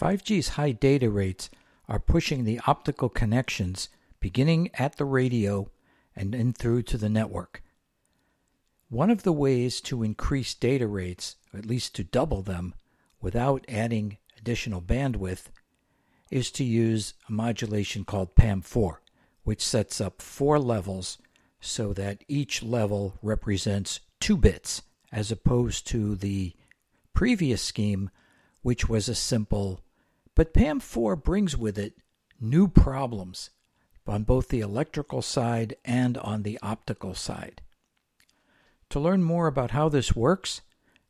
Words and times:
5G's 0.00 0.48
high 0.50 0.72
data 0.72 1.10
rates 1.10 1.50
are 1.86 1.98
pushing 1.98 2.44
the 2.44 2.58
optical 2.66 3.10
connections 3.10 3.90
beginning 4.18 4.70
at 4.78 4.96
the 4.96 5.04
radio 5.04 5.70
and 6.16 6.32
then 6.32 6.54
through 6.54 6.80
to 6.84 6.96
the 6.96 7.10
network. 7.10 7.62
One 8.88 9.10
of 9.10 9.24
the 9.24 9.32
ways 9.32 9.78
to 9.82 10.02
increase 10.02 10.54
data 10.54 10.88
rates, 10.88 11.36
at 11.52 11.66
least 11.66 11.94
to 11.96 12.04
double 12.04 12.40
them, 12.40 12.74
without 13.20 13.66
adding 13.68 14.16
additional 14.38 14.80
bandwidth, 14.80 15.48
is 16.30 16.50
to 16.52 16.64
use 16.64 17.12
a 17.28 17.32
modulation 17.32 18.06
called 18.06 18.34
PAM4, 18.34 18.96
which 19.44 19.62
sets 19.62 20.00
up 20.00 20.22
four 20.22 20.58
levels 20.58 21.18
so 21.60 21.92
that 21.92 22.24
each 22.26 22.62
level 22.62 23.18
represents 23.20 24.00
two 24.18 24.38
bits, 24.38 24.80
as 25.12 25.30
opposed 25.30 25.86
to 25.88 26.16
the 26.16 26.54
previous 27.12 27.60
scheme, 27.60 28.08
which 28.62 28.88
was 28.88 29.06
a 29.06 29.14
simple. 29.14 29.82
But 30.40 30.54
PAM4 30.54 31.22
brings 31.22 31.54
with 31.54 31.76
it 31.76 31.98
new 32.40 32.66
problems 32.66 33.50
on 34.06 34.22
both 34.22 34.48
the 34.48 34.60
electrical 34.60 35.20
side 35.20 35.76
and 35.84 36.16
on 36.16 36.44
the 36.44 36.58
optical 36.62 37.12
side. 37.12 37.60
To 38.88 38.98
learn 38.98 39.22
more 39.22 39.48
about 39.48 39.72
how 39.72 39.90
this 39.90 40.16
works, 40.16 40.62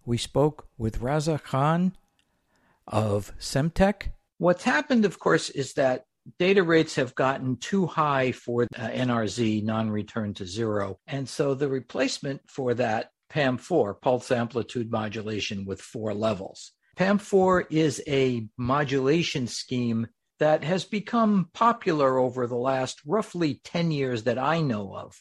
we 0.04 0.18
spoke 0.18 0.66
with 0.76 0.98
Raza 0.98 1.40
Khan 1.40 1.92
of 2.88 3.32
Semtech. 3.38 4.10
What's 4.38 4.64
happened, 4.64 5.04
of 5.04 5.20
course, 5.20 5.48
is 5.48 5.74
that 5.74 6.06
data 6.40 6.64
rates 6.64 6.96
have 6.96 7.14
gotten 7.14 7.54
too 7.58 7.86
high 7.86 8.32
for 8.32 8.64
uh, 8.64 8.88
NRZ, 8.88 9.62
non 9.62 9.90
return 9.90 10.34
to 10.34 10.44
zero. 10.44 10.98
And 11.06 11.28
so 11.28 11.54
the 11.54 11.68
replacement 11.68 12.40
for 12.50 12.74
that, 12.74 13.12
PAM4, 13.32 14.00
pulse 14.00 14.32
amplitude 14.32 14.90
modulation 14.90 15.64
with 15.66 15.80
four 15.80 16.14
levels. 16.14 16.72
PAM4 17.00 17.64
is 17.70 18.02
a 18.06 18.46
modulation 18.58 19.46
scheme 19.46 20.06
that 20.38 20.62
has 20.64 20.84
become 20.84 21.48
popular 21.54 22.18
over 22.18 22.46
the 22.46 22.58
last 22.58 23.00
roughly 23.06 23.58
10 23.64 23.90
years 23.90 24.24
that 24.24 24.36
I 24.36 24.60
know 24.60 24.94
of, 24.94 25.16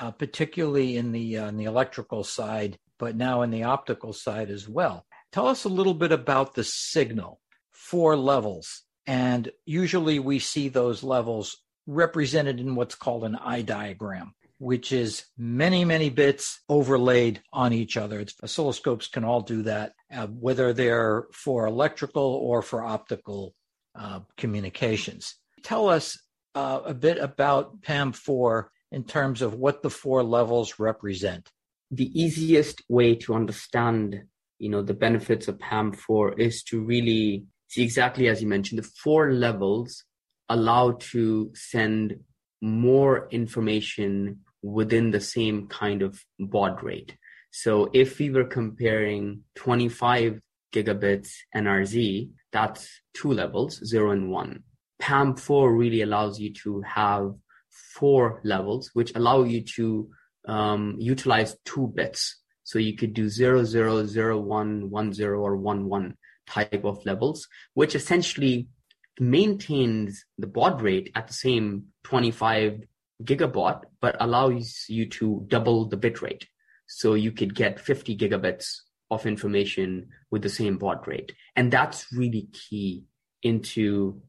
uh, 0.00 0.10
particularly 0.10 0.96
in 0.96 1.12
the, 1.12 1.38
uh, 1.38 1.46
in 1.46 1.56
the 1.56 1.66
electrical 1.66 2.24
side, 2.24 2.78
but 2.98 3.14
now 3.14 3.42
in 3.42 3.52
the 3.52 3.62
optical 3.62 4.12
side 4.12 4.50
as 4.50 4.68
well. 4.68 5.06
Tell 5.30 5.46
us 5.46 5.62
a 5.62 5.68
little 5.68 5.94
bit 5.94 6.10
about 6.10 6.56
the 6.56 6.64
signal, 6.64 7.40
four 7.70 8.16
levels. 8.16 8.82
And 9.06 9.52
usually 9.64 10.18
we 10.18 10.40
see 10.40 10.68
those 10.68 11.04
levels 11.04 11.58
represented 11.86 12.58
in 12.58 12.74
what's 12.74 12.96
called 12.96 13.22
an 13.22 13.36
eye 13.36 13.62
diagram, 13.62 14.34
which 14.60 14.92
is 14.92 15.24
many, 15.38 15.86
many 15.86 16.10
bits 16.10 16.60
overlaid 16.68 17.40
on 17.50 17.72
each 17.72 17.96
other. 17.96 18.20
It's, 18.20 18.34
oscilloscopes 18.34 19.10
can 19.10 19.24
all 19.24 19.40
do 19.40 19.62
that, 19.62 19.94
uh, 20.14 20.26
whether 20.26 20.74
they're 20.74 21.24
for 21.32 21.66
electrical 21.66 22.22
or 22.22 22.60
for 22.60 22.84
optical 22.84 23.54
uh, 23.98 24.20
communications. 24.36 25.34
Tell 25.62 25.88
us 25.88 26.18
uh, 26.54 26.80
a 26.84 26.92
bit 26.92 27.16
about 27.16 27.80
PAM4 27.80 28.66
in 28.92 29.04
terms 29.04 29.40
of 29.40 29.54
what 29.54 29.82
the 29.82 29.88
four 29.88 30.22
levels 30.22 30.78
represent. 30.78 31.50
The 31.90 32.10
easiest 32.20 32.82
way 32.86 33.14
to 33.14 33.34
understand, 33.34 34.24
you 34.58 34.68
know, 34.68 34.82
the 34.82 34.92
benefits 34.92 35.48
of 35.48 35.56
PAM4 35.56 36.38
is 36.38 36.62
to 36.64 36.82
really 36.82 37.46
see 37.68 37.82
exactly 37.82 38.28
as 38.28 38.42
you 38.42 38.48
mentioned, 38.48 38.78
the 38.78 38.90
four 39.02 39.32
levels 39.32 40.04
allow 40.50 40.98
to 41.12 41.50
send 41.54 42.20
more 42.60 43.26
information 43.30 44.40
within 44.62 45.10
the 45.10 45.20
same 45.20 45.66
kind 45.68 46.02
of 46.02 46.22
baud 46.38 46.82
rate. 46.82 47.16
So 47.50 47.90
if 47.92 48.18
we 48.18 48.30
were 48.30 48.44
comparing 48.44 49.42
25 49.56 50.40
gigabits 50.72 51.30
NRZ, 51.54 52.30
that's 52.52 52.88
two 53.14 53.32
levels, 53.32 53.84
zero 53.84 54.10
and 54.12 54.30
one. 54.30 54.64
PAM4 55.02 55.76
really 55.76 56.02
allows 56.02 56.38
you 56.38 56.52
to 56.62 56.82
have 56.82 57.34
four 57.70 58.40
levels, 58.44 58.90
which 58.92 59.14
allow 59.14 59.42
you 59.42 59.62
to 59.62 60.10
um, 60.46 60.96
utilize 60.98 61.56
two 61.64 61.88
bits. 61.94 62.36
So 62.64 62.78
you 62.78 62.96
could 62.96 63.14
do 63.14 63.28
zero, 63.28 63.64
zero, 63.64 64.04
zero, 64.04 64.38
one, 64.38 64.90
one, 64.90 65.12
zero, 65.12 65.40
or 65.40 65.56
one, 65.56 65.88
one 65.88 66.16
type 66.46 66.84
of 66.84 67.04
levels, 67.04 67.48
which 67.74 67.94
essentially 67.94 68.68
maintains 69.18 70.24
the 70.38 70.46
baud 70.46 70.80
rate 70.82 71.10
at 71.14 71.26
the 71.26 71.32
same 71.32 71.86
25 72.04 72.82
gigabaud, 73.24 73.82
but 74.00 74.16
allows 74.20 74.84
you 74.88 75.08
to 75.10 75.44
double 75.48 75.86
the 75.88 75.96
bit 75.96 76.22
rate. 76.22 76.46
So 76.86 77.14
you 77.14 77.32
could 77.32 77.54
get 77.54 77.80
50 77.80 78.16
gigabits 78.16 78.80
of 79.10 79.26
information 79.26 80.08
with 80.30 80.42
the 80.42 80.48
same 80.48 80.78
baud 80.78 81.06
rate. 81.06 81.32
And 81.56 81.72
that's 81.72 82.12
really 82.12 82.48
key 82.52 83.04
into 83.42 84.22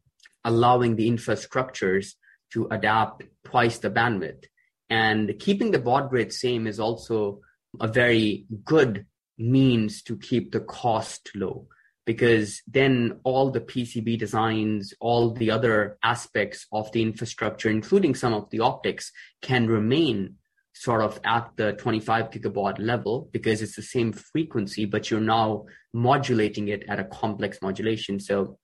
allowing 0.44 0.96
the 0.96 1.10
infrastructures 1.10 2.14
to 2.54 2.68
adapt 2.72 3.24
twice 3.44 3.78
the 3.78 3.90
bandwidth. 3.90 4.46
And 4.90 5.40
keeping 5.40 5.72
the 5.72 5.80
baud 5.80 6.12
rate 6.12 6.34
same 6.34 6.68
is 6.68 6.80
also 6.80 7.40
a 7.80 7.88
very 7.88 8.46
good 8.66 9.06
means 9.38 10.02
to 10.04 10.18
keep 10.18 10.52
the 10.52 10.60
cost 10.60 11.32
low 11.36 11.68
because 12.12 12.62
then 12.68 13.22
all 13.24 13.52
the 13.52 13.62
PCB 13.62 14.20
designs, 14.20 14.94
all 15.00 15.32
the 15.32 15.50
other 15.50 15.98
aspects 16.04 16.68
of 16.74 16.92
the 16.92 17.02
infrastructure, 17.02 17.70
including 17.70 18.16
some 18.16 18.34
of 18.34 18.50
the 18.50 18.60
optics, 18.60 19.14
can 19.42 19.66
remain 19.66 20.36
sort 20.74 21.02
of 21.02 21.22
at 21.24 21.50
the 21.56 21.72
25 21.72 22.30
gigabaud 22.30 22.78
level 22.80 23.30
because 23.32 23.62
it's 23.62 23.78
the 23.78 23.82
same 23.82 24.12
frequency, 24.12 24.84
but 24.84 25.10
you're 25.10 25.22
now 25.22 25.64
modulating 25.94 26.68
it 26.68 26.84
at 26.90 27.00
a 27.00 27.06
complex 27.06 27.60
modulation. 27.62 28.20
So, 28.20 28.58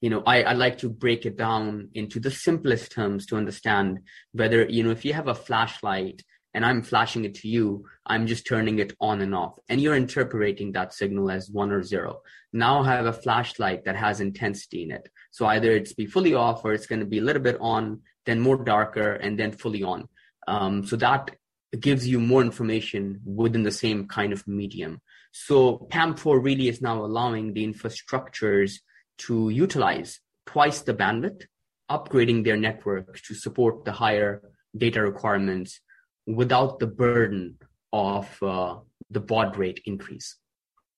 you 0.00 0.08
know, 0.08 0.22
I, 0.26 0.44
I 0.44 0.52
like 0.54 0.78
to 0.78 0.88
break 0.88 1.26
it 1.26 1.36
down 1.36 1.90
into 1.92 2.18
the 2.18 2.30
simplest 2.30 2.90
terms 2.92 3.26
to 3.26 3.36
understand 3.36 3.98
whether, 4.32 4.64
you 4.64 4.82
know, 4.82 4.92
if 4.92 5.04
you 5.04 5.12
have 5.12 5.28
a 5.28 5.34
flashlight 5.34 6.22
and 6.54 6.64
I'm 6.64 6.82
flashing 6.82 7.24
it 7.24 7.34
to 7.36 7.48
you, 7.48 7.84
I'm 8.06 8.26
just 8.26 8.46
turning 8.46 8.78
it 8.78 8.94
on 9.00 9.20
and 9.20 9.34
off. 9.34 9.58
And 9.68 9.80
you're 9.80 9.96
interpreting 9.96 10.72
that 10.72 10.94
signal 10.94 11.30
as 11.30 11.50
one 11.50 11.72
or 11.72 11.82
zero. 11.82 12.20
Now 12.52 12.82
I 12.82 12.92
have 12.92 13.06
a 13.06 13.12
flashlight 13.12 13.84
that 13.84 13.96
has 13.96 14.20
intensity 14.20 14.84
in 14.84 14.92
it. 14.92 15.08
So 15.32 15.46
either 15.46 15.72
it's 15.72 15.92
be 15.92 16.06
fully 16.06 16.34
off 16.34 16.64
or 16.64 16.72
it's 16.72 16.86
going 16.86 17.00
to 17.00 17.06
be 17.06 17.18
a 17.18 17.22
little 17.22 17.42
bit 17.42 17.58
on, 17.60 18.02
then 18.24 18.40
more 18.40 18.62
darker, 18.62 19.12
and 19.14 19.38
then 19.38 19.50
fully 19.50 19.82
on. 19.82 20.08
Um, 20.46 20.86
so 20.86 20.96
that 20.96 21.32
gives 21.78 22.06
you 22.06 22.20
more 22.20 22.40
information 22.40 23.20
within 23.24 23.64
the 23.64 23.72
same 23.72 24.06
kind 24.06 24.32
of 24.32 24.46
medium. 24.46 25.00
So 25.32 25.88
PAM4 25.90 26.42
really 26.42 26.68
is 26.68 26.80
now 26.80 27.04
allowing 27.04 27.52
the 27.52 27.66
infrastructures 27.66 28.74
to 29.18 29.48
utilize 29.48 30.20
twice 30.46 30.82
the 30.82 30.94
bandwidth, 30.94 31.42
upgrading 31.90 32.44
their 32.44 32.56
network 32.56 33.20
to 33.22 33.34
support 33.34 33.84
the 33.84 33.92
higher 33.92 34.42
data 34.76 35.02
requirements 35.02 35.80
without 36.26 36.78
the 36.78 36.86
burden 36.86 37.58
of 37.92 38.42
uh, 38.42 38.76
the 39.10 39.20
baud 39.20 39.56
rate 39.56 39.80
increase. 39.84 40.36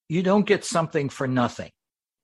You 0.09 0.23
don't 0.23 0.47
get 0.47 0.65
something 0.65 1.09
for 1.09 1.27
nothing. 1.27 1.71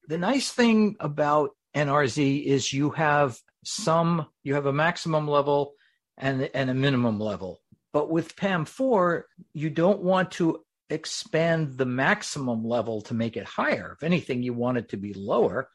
The 0.09 0.19
nice 0.19 0.51
thing 0.51 0.97
about 1.01 1.51
NRZ 1.75 2.45
is 2.45 2.73
you 2.73 2.91
have 2.91 3.39
some, 3.65 4.27
you 4.43 4.55
have 4.55 4.67
a 4.67 4.73
maximum 4.73 5.29
level 5.29 5.75
and, 6.17 6.49
and 6.55 6.71
a 6.71 6.75
minimum 6.75 7.19
level. 7.19 7.61
But 7.93 8.11
with 8.11 8.37
PAM4, 8.37 9.23
you 9.53 9.71
don't 9.71 10.01
want 10.01 10.33
to 10.33 10.65
expand 10.91 11.77
the 11.77 11.87
maximum 11.87 12.65
level 12.65 13.03
to 13.03 13.15
make 13.15 13.37
it 13.37 13.45
higher. 13.45 13.97
If 13.97 14.05
anything, 14.05 14.43
you 14.43 14.55
want 14.55 14.79
it 14.79 14.91
to 14.91 14.97
be 14.97 15.15
lower. 15.15 15.69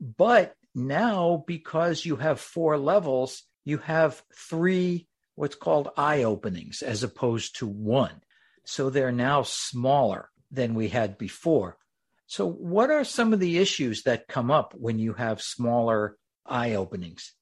But 0.00 0.54
now, 0.74 1.44
because 1.46 2.04
you 2.04 2.16
have 2.16 2.40
four 2.40 2.78
levels, 2.78 3.42
you 3.64 3.78
have 3.78 4.22
three 4.34 5.06
what's 5.34 5.54
called 5.54 5.90
eye 5.96 6.22
openings 6.22 6.82
as 6.82 7.02
opposed 7.02 7.58
to 7.58 7.66
one. 7.66 8.22
So 8.64 8.90
they're 8.90 9.12
now 9.12 9.42
smaller 9.42 10.30
than 10.50 10.74
we 10.74 10.88
had 10.88 11.18
before. 11.18 11.78
So, 12.26 12.48
what 12.48 12.90
are 12.90 13.04
some 13.04 13.32
of 13.32 13.40
the 13.40 13.58
issues 13.58 14.04
that 14.04 14.28
come 14.28 14.50
up 14.50 14.74
when 14.74 14.98
you 14.98 15.14
have 15.14 15.42
smaller 15.42 16.16
eye 16.46 16.74
openings? 16.74 17.34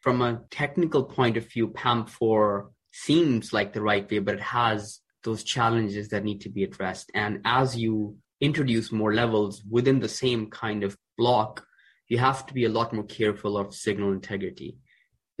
From 0.00 0.22
a 0.22 0.40
technical 0.50 1.04
point 1.04 1.36
of 1.36 1.46
view, 1.50 1.68
PAM4 1.68 2.68
seems 2.90 3.52
like 3.52 3.72
the 3.72 3.82
right 3.82 4.10
way, 4.10 4.18
but 4.18 4.36
it 4.36 4.40
has 4.40 5.00
those 5.24 5.44
challenges 5.44 6.08
that 6.08 6.24
need 6.24 6.40
to 6.42 6.48
be 6.48 6.64
addressed. 6.64 7.10
And 7.14 7.40
as 7.44 7.76
you 7.76 8.16
introduce 8.40 8.90
more 8.90 9.12
levels 9.12 9.62
within 9.68 10.00
the 10.00 10.08
same 10.08 10.48
kind 10.48 10.84
of 10.84 10.96
block, 11.18 11.66
you 12.08 12.18
have 12.18 12.46
to 12.46 12.54
be 12.54 12.64
a 12.64 12.70
lot 12.70 12.92
more 12.92 13.04
careful 13.04 13.58
of 13.58 13.74
signal 13.74 14.12
integrity. 14.12 14.78